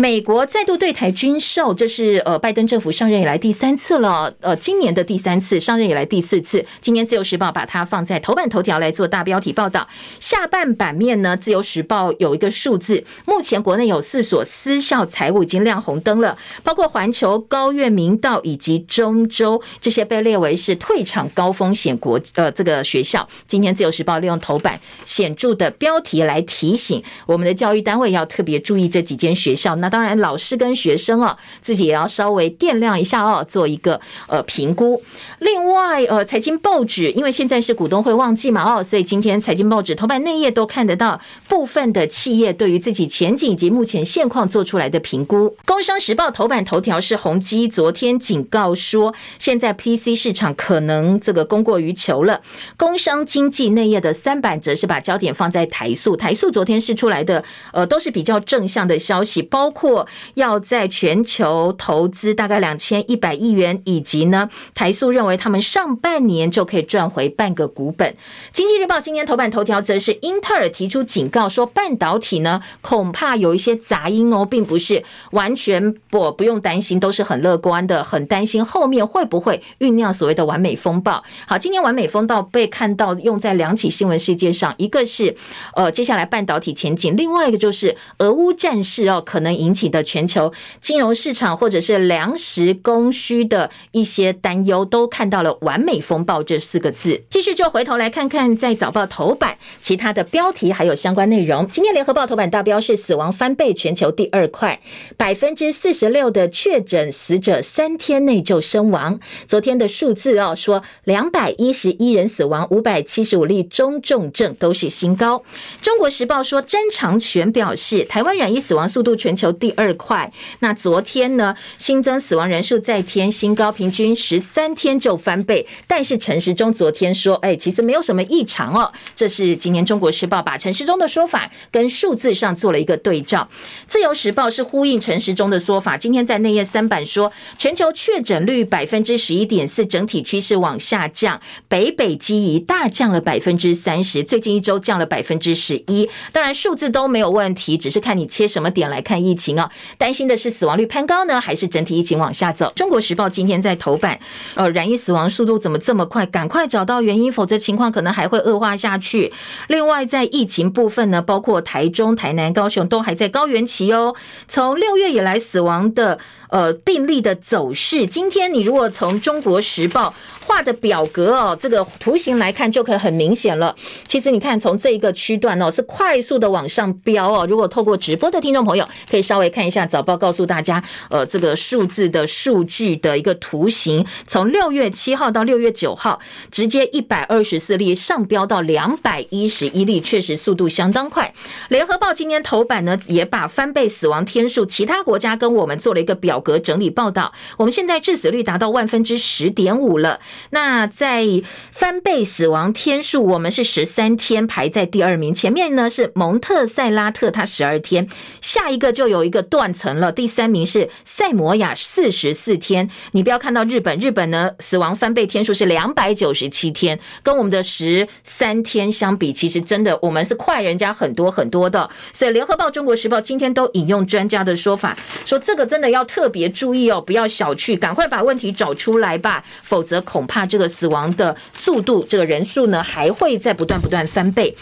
[0.00, 6.64] 美国再度对台军售，这是呃拜登政府上任以来第三次了，呃，今年的第三次，上任以来第四次。
[6.80, 9.88] 今年自由时报把它放在头版头条来做大标题报道。
[10.20, 23.28] 下半版面呢，自由时报有一个数字，目前国内有四所私校财务已经亮红灯了，包括环球、高苑、明道以及中州这些被列为是退场高风险国呃这个学校。
[23.48, 29.74] 今天自由时报利用头版显著的标题来提醒我们的教育单位要特别注意这几间学校。
[29.74, 35.02] 那当然，老师跟学生啊，自己也要稍微掂量一下哦，做一个呃评估。
[35.38, 45.56] 另外，呃，财经报纸因为现在是股东会旺季嘛，哦，所以今天财经报纸头版内页都看得到部分的企业对于自己前景以及目前现况做出来的评估。
[45.64, 52.40] 工商时报头版头条是宏基昨天警告说，现在 PC 市场可能这个供过于求了。
[52.76, 68.12] 工商经济内页的三版则是把焦点放在台塑，台塑昨天释出来的呃都是比较正向的消息，包或要在全球投资大概两千一百亿元，以及呢，台塑认为他们上半年就可以赚回半个股本。
[68.52, 81.22] 经济日报今天头版头条则是英特尔提出警告，说半导体呢恐怕有一些杂音哦，并不是完全不不用担心，都是很乐观的，很担心后面会不会酝酿所谓的完美风暴。
[81.46, 85.36] 好，今天完美风暴被看到用在两起新闻事件上，一个是
[85.76, 89.74] 呃接下来半导体前景，另外一个就是俄乌战事哦，可能引。
[89.78, 97.22] 起的全球金融市场或者是粮食供需的一些担忧，都看到了“完美风暴”这四个字。
[97.30, 101.64] 继续就回头来看看，在早报头版其他的标题还有相关内容。
[101.68, 104.80] 今天联合报头版大标是死亡翻倍，全球第二快，
[105.16, 109.20] 百分之四十六的确诊死者三天内就身亡。
[109.46, 115.44] 昨天的数字哦，说两百一十一人死亡，五百七十五例中重症都是新高。
[115.80, 119.47] 中国时报说，詹长权表示，台湾染疫死亡速度全球。
[119.52, 125.66] 第二块，那昨天呢，新增死亡人数再添新高，平均十三天就翻倍。
[125.86, 128.92] 但是陈时中昨天说，哎，其实没有什么异常哦。
[129.16, 133.48] 这是今年中国时报把陈时中的说法跟数字上做了一个对照。
[133.86, 141.40] 自由时报是呼应陈时中的说法，今天在内页三版说，全球确诊率百分之十一点四，整体趋势往下降。
[141.68, 146.08] 北北基宜大降了百分之三十，最近一周降了百分之十一。
[146.32, 149.70] 当然数字都没有问题，只是看你切什么点来看疫情啊。
[149.96, 152.70] 担心的是死亡率攀高呢，还是整体疫情往下走？
[152.74, 154.18] 中国时报今天在头版，
[154.56, 156.26] 呃，染疫死亡速度怎么这么快？
[156.26, 159.32] 赶快找到原因，否则情况可能还会恶化下去。
[159.68, 164.14] 另外，在疫情部分呢，包括台中、台南、高雄都还在高原期哦。
[164.48, 166.18] 从六月以来死亡的
[166.50, 170.14] 呃病例的走势，今天你如果从中国时报。
[170.48, 173.76] 画的表格哦，这个图形来看就可以很明显了。
[174.06, 177.46] 其实你看，从这一个区段哦，是快速的往上飙哦。
[177.46, 186.18] 如果透过直播的听众朋友，可以稍微看一下早报，告诉大家，呃，这个数字的数据的一个图形，从六月七号到六月九号，
[186.50, 191.34] 直接一百二十四例上飙到两百一十一例，确实速度相当快。
[191.68, 197.32] 联合报今天头版呢，也把翻倍死亡天数，其他国家跟我们做了一个表格整理报道。
[197.56, 200.20] 我们现在致死率达到万分之十点五了。
[200.50, 208.08] 那在翻倍死亡天数，我们是十三天排在第二名，前面呢是蒙特塞拉特，它十二天，
[208.40, 210.12] 下一个就有一个断层了。
[210.12, 212.88] 第三名是塞摩亚，四十四天。
[213.12, 221.88] 你不要看到日本，日本呢死亡翻倍天数是两百九十七天，跟我们的十三天相比，其实真的我们是快人家很多很多的。
[222.12, 234.54] 所以联合报、中国时报今天都引用专家的说法，说这个真的要特别注意哦，不要小觑，赶快把问题找出来吧，否则恐怕这个死亡的速度，这个人数呢还会在不断不断翻倍。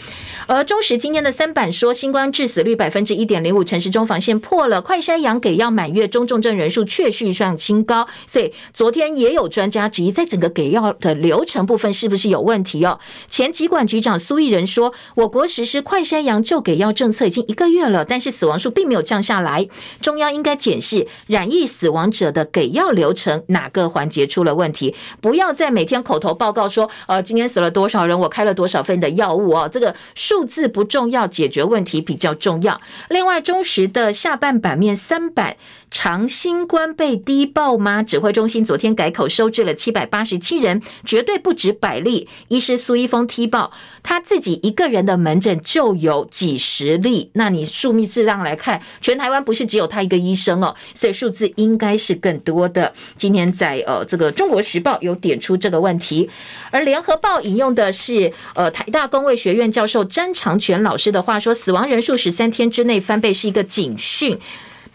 [0.47, 8.07] 而中时今天的三版说，新冠致死率百分之一点零五，城市中防线破了，快筛阳给药满月，中重症人数确续上新高。
[8.25, 12.99] 所以昨天也有专家质疑，在整个给药的流程部分是不是有问题哦？
[13.27, 19.67] 前疾管局长苏益仁说，我国实施快筛阳就给药政策已经一个月了，但是死亡数并没有降下来。
[20.01, 32.79] 中央应该检视染疫死亡者的给药流程哪个环节出了问题，不要再每天口头报告说，呃，今天死了多少人，我开了多少份的药物哦，这个数字不重要，解决问题比较重要。
[33.09, 35.55] 另外，中时的下半版面三版。
[35.89, 38.03] 长新冠被低报吗？
[38.03, 42.27] 指挥中心昨天改口收治了七百八十七人，绝对不止百例。
[42.49, 43.71] 医师苏一峰踢爆，
[44.03, 47.31] 他自己一个人的门诊就有几十例。
[47.33, 52.93] 那你数密质量来看，全台湾不是只有他一个医生哦，所以数字应该是更多的。
[53.15, 56.29] 今天在呃这个中国时报有点出这个问题，
[56.69, 64.37] 而联合报引用的是呃台大公卫学院教授詹长全老师的话说，死亡人数十三天之内翻倍是一个警讯。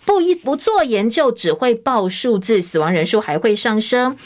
[0.04, 4.16] 不一不做研究，只会报数字，死亡人数还会上升。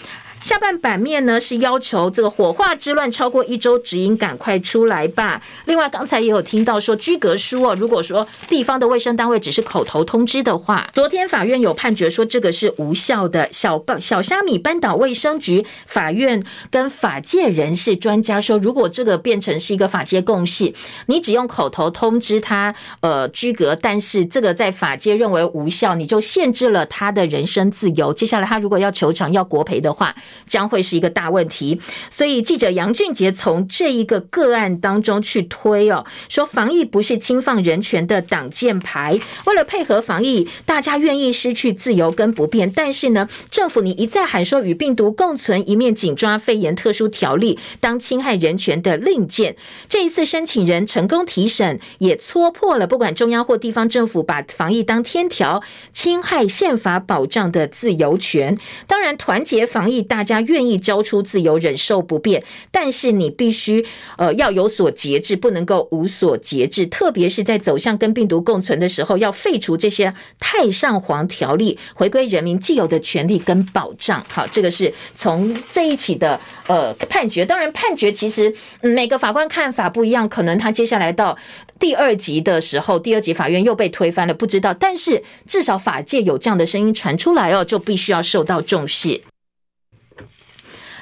[0.47, 5.43] 下半版面呢是要求这个火化之乱超过一周，指引赶快出来吧。
[5.65, 13.49] 另外，刚才也有听到说居格书哦，如果说地方的卫生单位只是口头通知的话，昨天法院有判决说这个是无效的。
[13.51, 16.41] 小小虾米半岛卫生局法院
[16.71, 20.73] 跟法界人士专家说，如果这个变成是一个法界共识，
[21.07, 28.13] 你只用口头通知他呃居格，但是这个在法界认为无效，你就限制了他的人身自由。
[28.13, 30.15] 接下来他如果要求偿要国赔的话，
[30.47, 31.81] 将会是一个大问题，
[32.11, 49.57] 所以记者杨俊杰从这一个个案当中去推哦，说防疫不是侵犯人权的挡箭牌，为了配合防疫，大家愿意失去自由跟不便，但是呢，政府你一再喊说与病毒共存，一面紧抓肺炎特殊条例当侵害人权的令箭，
[49.89, 55.63] 这一次申请人成功提审，也戳破了不管中央或地方政府把防疫当天条，
[55.93, 60.16] 侵害宪法保障的自由权，当然团结防疫大。
[60.17, 63.85] 大家愿意交出自由，忍受不便，但是你必须
[64.17, 66.87] 呃要有所节制，不能够无所节制。
[66.87, 74.25] 特别是在走向跟病毒共存的时候，要废除这些太上皇条例，回归人民既有的权利跟保障。
[74.31, 77.45] 好，这个是从这一起的呃判决。
[77.45, 78.51] 当然，判决其实
[78.81, 81.37] 每个法官看法不一样，可能他接下来到
[81.79, 84.73] 第二级的时候，第二级法院又被推翻了，不知道。
[84.73, 89.21] 但是至少法界有这样的声音传出来哦，就必须要受到重视。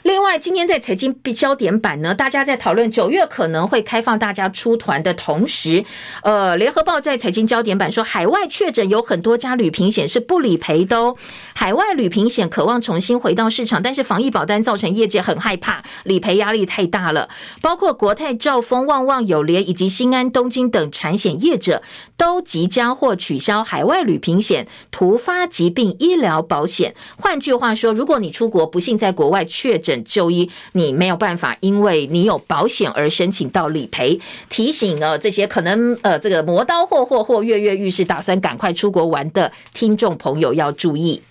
[0.05, 5.82] 另外，今天在财经焦点版呢，大家在讨论九月可能会开放大家出团的同时，
[6.22, 11.16] 呃，联合报在财经焦点版说，海外确诊有很多家旅平险是不理赔的哦。
[11.55, 17.30] 海外旅平险渴望重新回到市场，但是防疫保单造成业界很害怕，理赔压力太大了。
[17.62, 21.82] 包括国泰、兆丰、旺旺、友联以及新安、东京等产险业者，
[22.18, 26.94] 都即将或取消海外旅平险、突发疾病医疗保险。
[27.16, 34.18] 换句话说，如果你出国不幸在国外确诊，就医你没有办法，因为你有保险而申请到理赔。
[34.49, 41.22] 提醒了这些可能呃这个磨刀霍霍或跃跃欲试，打算赶快出国玩的听众朋友要注意。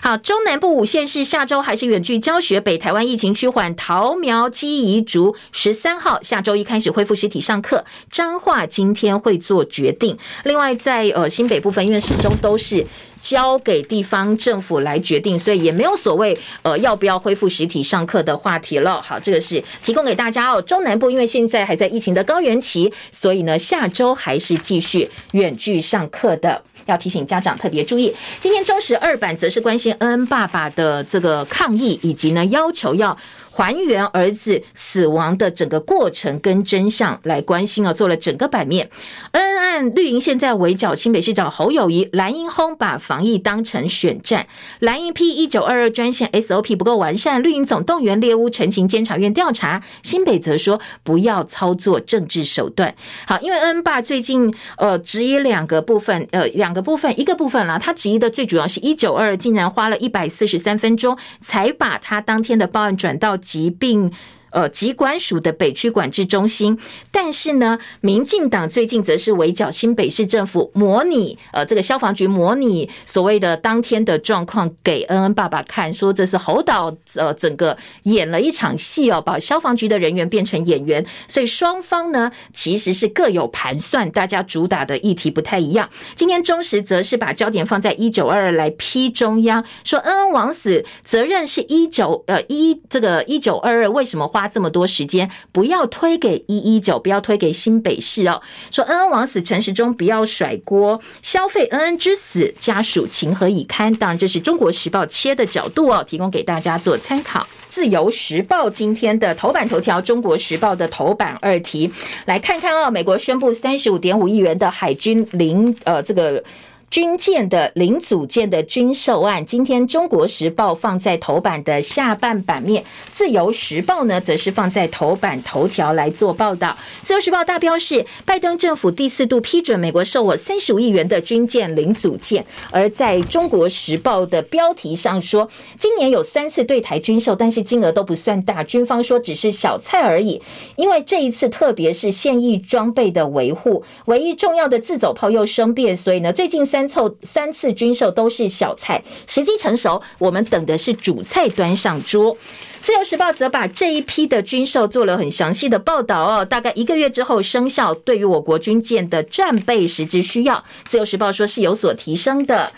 [0.00, 10.16] 好，中南部五县市下周还是远距教学，北台湾疫情趋缓，桃苗基宜竹十三号下周一开始恢复实体上课，彰化今天会做决定。
[10.44, 12.86] 另外在呃新北部分，因为始终都是
[13.20, 19.00] 交给地方政府来决定，所以也没有所谓呃要不要恢复实体上课的话题了。
[19.02, 20.60] 好，这个是提供给大家哦。
[20.62, 28.14] 中南部因为现在还在疫情的高原期，所以呢下周还是继续远距上课的，要提醒家长特别注意。
[28.40, 33.16] 今天中时二版则是关心恩恩爸爸的这个抗议，以及呢要求要。
[33.58, 38.88] 还原儿子死亡的整个过程跟真相来关心啊，做了整个版面。
[39.32, 44.46] 恩恩案绿营现在围剿新北市长侯友谊，蓝营轰把防疫当成选战，
[44.78, 52.94] 蓝营批一九二二专线 SOP 不够完善，绿营总动员猎巫陈情监察院调查，新北则说不要操作政治手段。
[53.26, 63.36] 好，因为恩恩爸最近呃质疑两个部分，呃两个部分，一个部分啦，他质疑的最主要是一九二二竟然花了一百四十三分钟才把他当天的报案转到。
[63.48, 64.12] 疾病。
[64.50, 66.78] 呃，疾管署的北区管制中心，
[67.10, 85.88] 但是呢，民进党最近则是围剿新北市政府，模拟呃这个消防局模拟所谓的当天的状况给恩恩爸爸看，说这是侯导呃整个演了一场戏哦，把消防局的人员变成演员，所以双方呢其实是各有盘算，大家主打的议题不太一样。
[86.16, 98.40] 今天中时则是把焦点放在一九二二来批中央，说恩恩枉死责任是一九呃一这个一九二二为什么花这么多时间，不要推给一一九，不要推给新北市哦。
[98.70, 103.92] 说恩恩枉死，陈时中不要甩锅，消费恩恩之死，家属情何以堪？
[103.96, 107.44] 当然，这是中国时报切的角度哦，提供给大家做参考。
[107.68, 111.90] 自由时报今天的头版头条，中国时报的头版二题，
[112.26, 112.88] 来看看哦。
[112.88, 116.44] 美国宣布三十五点五亿元的海军零呃这个。
[116.90, 126.68] 军舰的零组件的军售案，今天《中国时报》放在头版的下半版面，《自由时报》呢则是放在头版头条来做报道。
[127.06, 140.40] 《自由时报》大标是拜登政府第四度批准美国售我三十五亿元的军舰零组件，而在《中国时报》的标题上说，今年有三次对台军售，但是金额都不算大，军方说只是小菜而已。
[140.76, 146.77] 因为这一次特别是现役装备的维护，唯一重要的自走炮又生变，所以呢，最近三。
[146.78, 152.36] 三凑三次军售都是小菜，时机成熟，我们等的是主菜端上桌。
[152.80, 162.72] 自由时报则把这一批的军售做了很详细的报道哦，大概一个月之后生效，对于我国军舰的战备实质需要，自由时报说是有所提升的。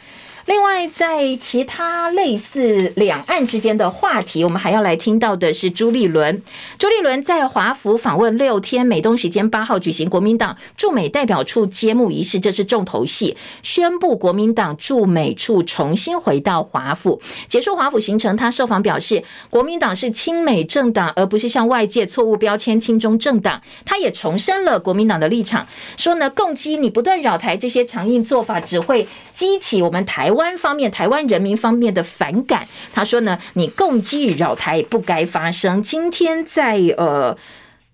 [0.51, 6.42] 另外，在其他类似两岸之间的话题，我们还要来听到的是朱立伦。
[6.76, 18.36] 朱立伦在华府访问六天，美东时间八号举行国民党驻美代表处揭幕仪式，这是重头戏，宣布国民党驻美处重新回到华府，结束华府行程。
[18.36, 23.62] 他受访表示，国民党是亲美政党，而不是向外界错误标签亲中政党。
[23.84, 25.64] 他也重申了国民党的立场，
[25.96, 30.39] 说呢，共击你不断扰台这些强硬做法，只会激起我们台湾。
[30.41, 35.82] 湾方面，台湾人民方面的反感，他说呢，你共机扰台不该发生。
[35.82, 37.36] 今天在呃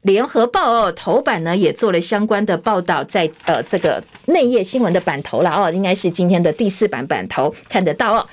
[0.02, 8.26] 联合报哦头版呢也做了相关的报道，在呃这个内页新闻的版头了哦，应该是今天的第四版版头看得到哦。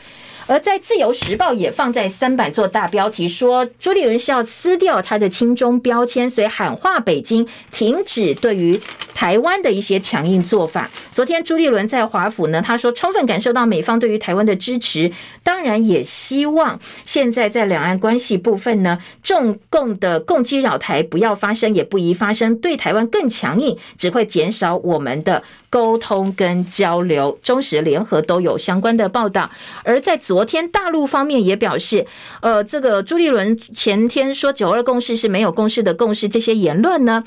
[0.53, 8.79] 而在《自由时报》也放在三版做大标题，说朱立伦是要撕掉他的亲中标签，所以喊话北京停止对于
[9.15, 10.91] 台湾的一些强硬做法。
[11.11, 25.41] 昨天朱立伦在华府呢，他说充分感受到美方对于台湾的支持，当然也希望现在在两岸关系部分呢，中共的共机扰台不要发生，也不宜发生，对台湾更强硬，只会减少我们的
[25.71, 27.39] 沟通跟交流。
[27.41, 29.49] 中时联合都有相关的报道，
[29.83, 32.05] 而在昨天大陆方面也表示，
[32.41, 37.23] 呃，这个朱立伦前天说九二共识是没有共识的共识，这些言论呢，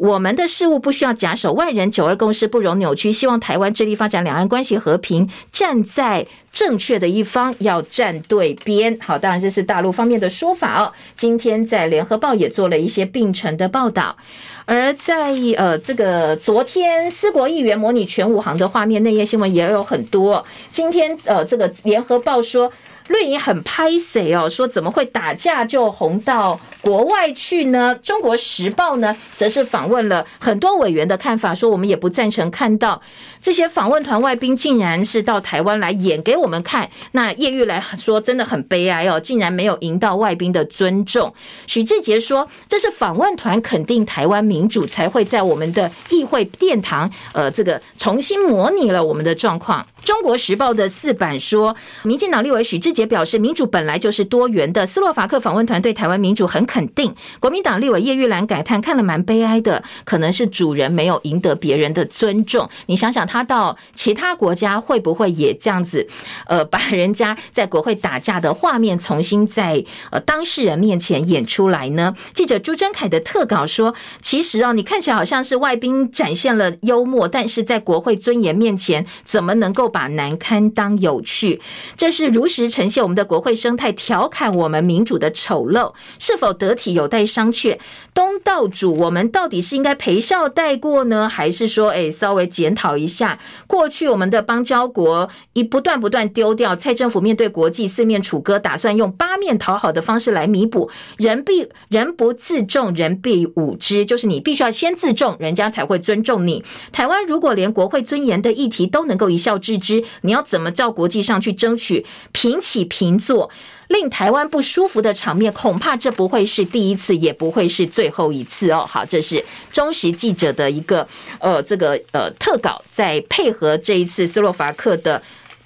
[0.00, 3.12] 我们的事务不需要假手外人，九二共识不容扭曲。
[3.12, 8.96] 希望台湾致力发展两岸关系和平，站在正确的一方，要站对边。
[8.98, 10.90] 好，当然这是大陆方面的说法哦。
[11.14, 14.16] 今天在联合报也做了一些并陈的报道，
[14.64, 20.42] 而在呃这个昨天四国议员模拟全武行的画面，内页新闻也有很多。
[20.70, 22.72] 今天呃这个联合报说。
[23.10, 27.92] 绿营很拍谢哦，说怎么会打架就红到国外去呢？
[27.96, 33.02] 中国时报呢，则是访问了很多委员的看法，说我们也不赞成看到
[33.42, 36.88] 这些访问团外宾竟然是到台湾来演给我们看。
[37.10, 41.34] 那叶玉来说真的很悲哀哦，竟然没有赢到外宾的尊重。
[41.66, 49.84] 许志杰说，这是访问团肯定台湾民主，才会在我们的议会殿堂，呃，这个重新模拟了我们的状况。
[50.04, 54.86] 中国时报的四版说，民进党立委许志杰表示，民主本来就是多元的。
[54.86, 57.14] 斯洛伐克访问团对台湾民主很肯定。
[57.38, 62.68] 国民党立委叶玉兰感叹，看了蛮悲哀的，可能是主人没有赢得别人的尊重。
[62.86, 66.08] 你想想，他到其他国家会不会也这样子？
[66.46, 72.14] 呃，把人家在国会打架的画面重新在呃当事人面前演出来呢？
[72.32, 79.89] 记者朱贞凯的特稿说，其实哦，你看起来好像是外宾展现了幽默，但是在国会尊严面前，怎么能够？
[79.90, 81.60] 把难堪当有趣，
[81.96, 87.78] 这是如实呈现我们的国会生态，调侃我们民主的丑陋，是否得体有待商榷。
[88.14, 100.90] 东道主，我们到底是应该陪笑带过呢，还是说，哎，稍微检讨一下过去我们的邦交国，一不断不断丢掉，蔡政府面对国际四面楚歌，打算用八面讨好的方式来弥补。
[101.16, 106.64] 人必人不自重，人必侮之，就是你必须要先自重，人家才会尊重你。
[106.92, 113.50] 台湾如果连国会尊严的议题都能够一笑置之，你要怎么到国际上去争取平起平坐？
[113.88, 118.86] 令台湾不舒服的场面，恐怕这不会是第一次，也不会是最后一次哦。
[118.88, 121.08] 好，这是中时记者的一个
[121.40, 125.20] 呃这个呃特稿，在配合这一次斯洛伐克的。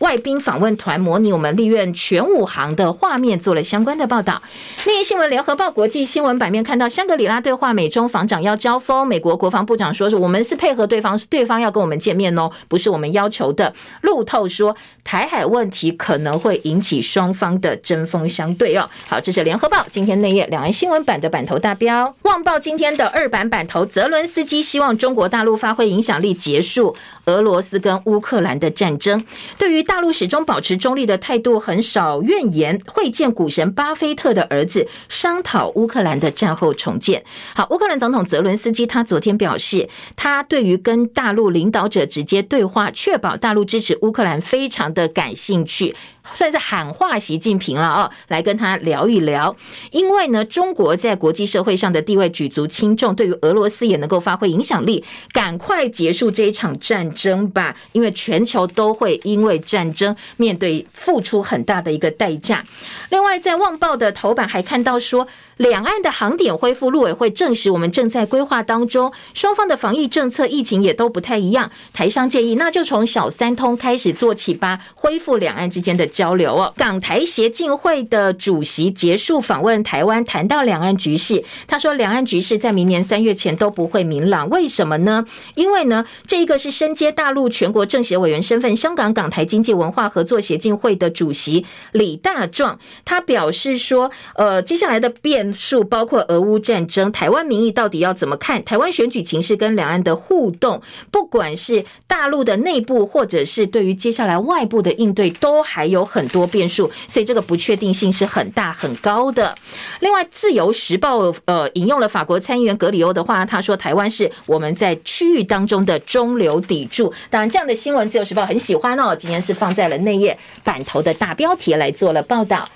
[0.05, 4.43] 外宾访问团模拟我们立院全武行的画面，做了相关的报道。
[4.85, 9.07] 另一新闻，联合报国际新闻版面看到香格里拉对话，美中防长要交锋。
[9.07, 13.73] 美国国防部长说是我们是配合对方，对方要跟我们见面哦，不是我们要求的。
[14.03, 18.87] 路透说台海问题可能会引起双方的针锋相对哦。
[19.09, 22.15] 好，这是联合报今天内页两岸新闻版的版头大标。
[22.25, 26.95] 旺报今天的二版版头，泽伦斯基希望中国大陆发挥影响力，结束
[27.25, 29.25] 俄罗斯跟乌克兰的战争。
[29.57, 32.81] 对于大大陆始终保持中立的态度，很少怨言。
[32.85, 37.23] 会见股神巴菲特的儿子，商讨乌克兰的战后重建。
[37.55, 45.95] 好，乌克兰总统泽伦斯基他昨天表示，他对于跟大陆领导者直接对话，确保大陆支持乌克兰，非常的感兴趣。
[46.33, 49.55] 算是喊话习近平了啊，来跟他聊一聊。
[49.91, 55.05] 因为呢，中国在国际社会上的地位举足轻重，对于俄罗斯也能够发挥影响力。
[55.33, 62.65] 赶快结束这一场战争吧，因为全球都会因为战争面对付出很大的一个代价。
[63.11, 65.27] 另外，在《旺报》的头版还看到说，
[65.59, 69.13] 两岸的航点恢复，陆委会证实我们正在规划当中。
[69.35, 71.71] 双方的防疫政策、疫情也都不太一样。
[71.93, 76.73] 台商建议，那就从小三通开始做起吧，恢复两岸之间的交流哦。
[76.77, 84.51] 港台协进会的主席结束访问台湾，谈到两岸局势，他说，两岸局势在明年三月前都不会明朗。
[84.51, 85.25] 为什么呢？
[85.55, 95.44] 因为呢，这一个是身兼大陆全国政协委员身份，香港港台经济文化合作协进会的主席李大壮，他表示说，呃，接下来的变。
[95.53, 98.65] 数包括俄乌战争，台湾民意到底要怎么看？
[98.65, 100.81] 台湾选举情势跟两岸的互动，
[101.11, 109.55] 不管是大陆的内部，或者是对于接下来外部的应对，都还有很多变数，所以这个不确定性是很大很高的。
[110.01, 119.15] 另外，《自由时报》呃引用了法国参议员格里欧的话，他说：“台湾是我们在区域当中的中流砥柱。”当然，这样的新闻，《自由时报》很喜欢哦。
[119.15, 122.67] 今天是放在了内页版头的大标题来做了报道。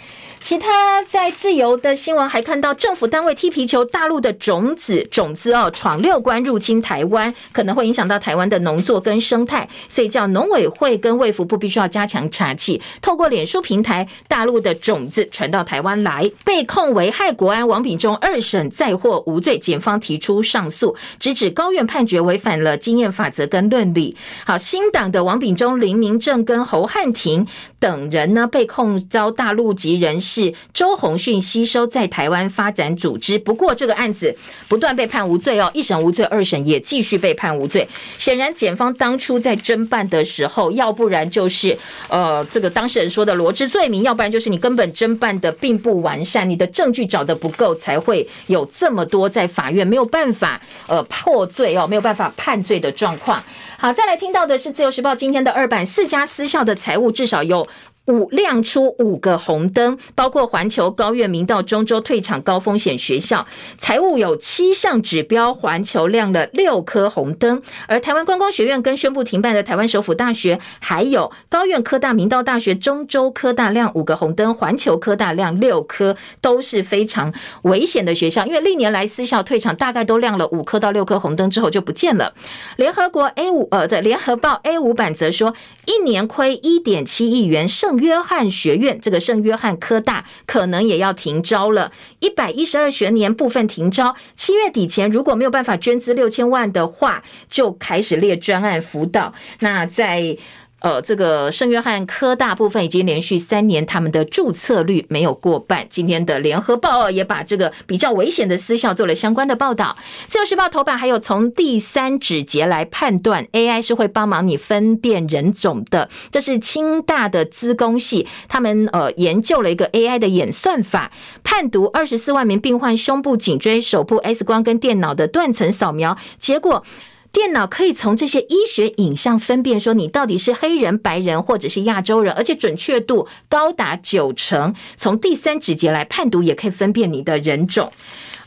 [0.41, 12.81] 其他在自由的新闻还看到，政府单位踢皮球，大陆的种子种子哦闯六关入侵台湾，可能会影响到台湾的农作跟生态，所以叫农委会跟卫福部必须要加强查缉。
[13.03, 24.17] 透过脸书平台，大陆的种子传到台湾来，被控危害国安，王炳忠二审再获无罪，检方提出上诉，直指高院判决违反了经验法则跟论理。
[24.47, 27.47] 好，新党的王炳忠、林明正跟侯汉廷
[27.79, 30.28] 等人呢，被控遭大陆籍人士。
[30.29, 34.37] 是周鸿训吸收在台湾发展组织，不过这个案子
[34.69, 37.89] 不断被判无罪哦，一审无罪，二审也继续被判无罪。
[38.19, 41.77] 显然，检方当初在侦办的时候，要不然就是
[42.11, 53.43] 呃，这个当事人说的罗织罪名，要不然就是你根本侦办的并不完善，你的证据找得不够，才会有这么多在法院没有办法呃破罪哦，没有办法判罪的状况。
[53.79, 57.67] 好，再来听到的是自由时报今天的二版，四家私校的财务至少有。
[58.09, 63.47] 五亮出五个红灯，包括环球、高苑、明道、中州退场高风险学校，
[63.77, 77.33] 财务有七项指标，环球亮了六颗红灯，而台湾观光学院跟宣布停办的台湾首府大学，还有高苑科大、明道大学、中州科大亮五个红灯，环球科大亮六颗，都是非常
[77.63, 82.33] 危险的学校，因为历年来私校退场大概都亮了五颗到六颗红灯之后就不见了。
[82.77, 85.55] 联合国 A 五呃的联合报 A 五版则说，
[85.85, 99.33] 一年亏一点七亿元，剩约翰学院，这个圣约翰科大可能也要停招了，一百一十二学年部分停招，七月底前如果没有办法捐资六千万的话，就开始列专案辅导。
[99.61, 100.37] 那在
[100.81, 105.85] 呃，这个圣约翰科大部分已经连续三年他们的注册率没有过半。
[105.91, 109.97] 今天的联合报也把这个比较危险的私校做了相关的报道。
[110.29, 116.09] 自由时报头版还有从第三指节来判断 AI 是会帮忙你分辨人种的。
[116.31, 121.11] 这是清大的资工系他们呃研究了一个 AI 的演算法，
[121.43, 126.85] 判读二十四万名病患胸部、颈椎、手部 X 光跟电脑的断层扫描，结果。
[127.31, 134.75] 电脑可以从这些医学影像分辨说你到底是黑人、白人或者是亚洲人，而且准确度高达九成。
[134.97, 137.93] 从第三指节来判读，也可以分辨你的人种。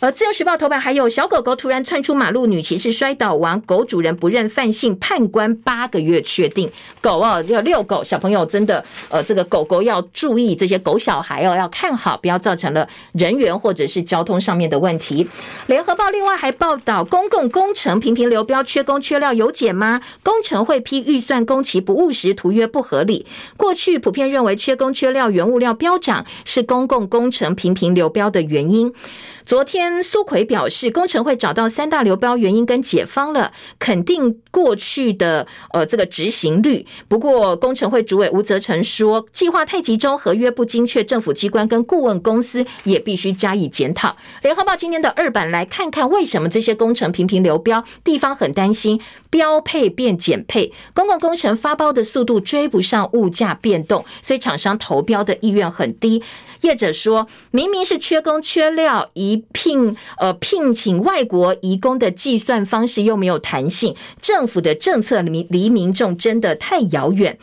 [0.01, 6.67] 而自由时报头版还有小狗狗突然窜出马路，女骑士摔倒亡，狗主人不认犯性，判官八个月确定。
[6.99, 15.29] 狗哦，要遛狗，小朋友真的，呃，这个狗狗要注意这些狗小孩哦，要看好，不要造成了人员或者是交通上面的问题。
[15.67, 20.01] 联合报另外还报道，公共工程频频流标，缺工缺料有解吗？
[20.23, 23.27] 工程会批预算工期不务实，图约不合理。
[23.55, 28.91] 过去普遍认为缺工缺料、原物料飙涨是公共工程频频流标的原因。
[29.51, 36.87] 昨天苏奎表示，工程会找到三大流标原因跟解方了，肯定过去的呃这个执行率。
[37.09, 44.15] 不过工程会主委吴泽成说，计划太集中，合约不精确，政府机关跟顾问公司也必须加以检讨。
[44.41, 56.23] 联合报今天的二版来看看为什么这些工程频频流标，地方很担心标配变减配，公共工程发包的速度追不上物价变动，所以厂商投标的意愿很低。
[56.61, 67.37] 业者说明明是缺工缺料，一聘呃聘请外国移工的计算方式又没有弹性，政府的政策离离民众真的太遥远。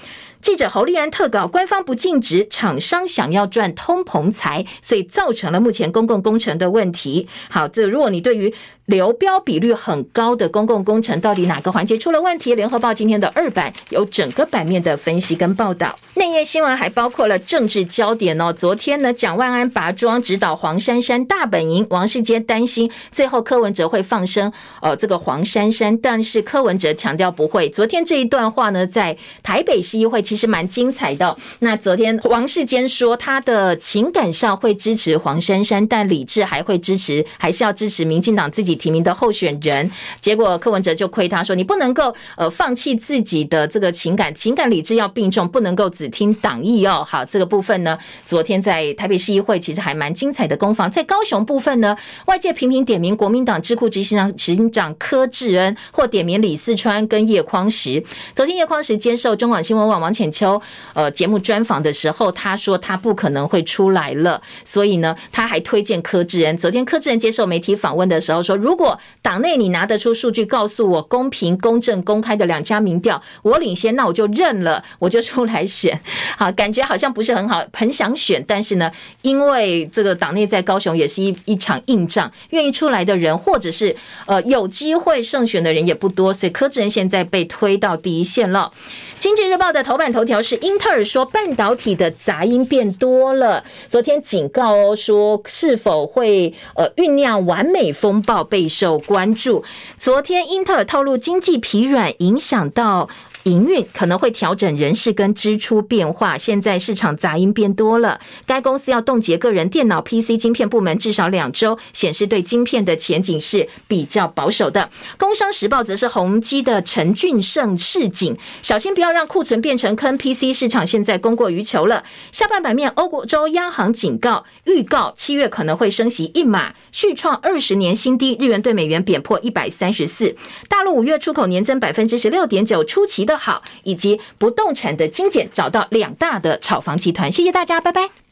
[0.48, 7.28] 记者侯立安特稿，官方不尽职，厂商想要赚通膨财，所以造成了目前公共工程的问题。
[7.50, 8.54] 好，这如果你对于
[8.86, 12.54] 流标比率很高的公共工程，到底哪个环节出了问题？
[12.54, 15.94] 联合报今天的二版有整个版面的分析跟报道。
[16.14, 18.50] 内页新闻还包括了政治焦点哦。
[18.50, 27.68] 昨天呢，蒋万安拔庄指导黄珊珊大本营，王世坚担心最后柯文哲会放生呃这个黄珊珊，但是柯文哲强调不会。
[27.68, 30.22] 昨天这一段话呢，在台北市议会。
[30.28, 31.36] 其实是蛮精彩的。
[31.58, 39.90] 那昨天王世坚说，他的情感上会支持黄珊珊，但理智还会支持，还是要支持民进党自己提名的候选人。
[40.20, 47.04] 结果柯文哲就亏他说，你不能够呃放弃自己的这个情感，情感理智要并重，不能够只听党意哦。
[47.06, 50.88] 好，这个部分呢，昨天在台北市议会其实还蛮精彩的攻防。
[50.90, 58.02] 在高雄部分呢，外界频频点名国民党智库执行长执行长柯志恩，或点名李四川跟叶匡时。
[58.34, 60.60] 昨天叶匡时接受中广新闻网王浅秋
[60.94, 66.58] 呃节目专访的时候，他说他不可能会出来了，所以呢，他还推荐柯志恩。
[66.58, 76.00] 昨天柯志恩接受媒体访问的时候说，如果党内你拿得出数据告诉我公平、公正、公开的两家民调，我领先，那我就认了，我就出来选。
[76.36, 78.90] 好，感觉好像不是很好，很想选，但是呢，
[79.22, 83.94] 因为这个党内在高雄也是一 一场硬仗，愿意出来的人或者是
[84.26, 88.72] 呃有机会胜选的人也不多，所以柯志恩现在被推到第一线了。
[89.20, 99.64] 经济日报的头版头条是英特尔说半导体的杂音变多了，昨天警告说是否会呃酝酿完美风暴备受关注。
[99.98, 103.08] 昨天英特尔透露经济疲软影响到。
[103.48, 108.20] 营运可能会调整人事跟支出变化，现在市场杂音变多了。
[108.44, 114.90] 该公司要冻结个人电脑 PC 晶片部门至少两周，显示对晶片的前景是比较保守的。
[115.16, 120.18] 工商时报则是宏基的陈俊盛示警，小心不要让库存变成坑。
[120.18, 122.04] PC 市场现在供过于求了。
[122.32, 130.34] 下半版面，欧国洲央行警告预告七月可能会升息一码，续创二十年新低，日元对美元贬破一百三十四。
[130.68, 137.30] 大陆五月出口年增百分之十六点九，出奇的好，以及不动产的精简，找到两大的炒房集团。
[137.30, 138.27] 谢谢大家，拜拜。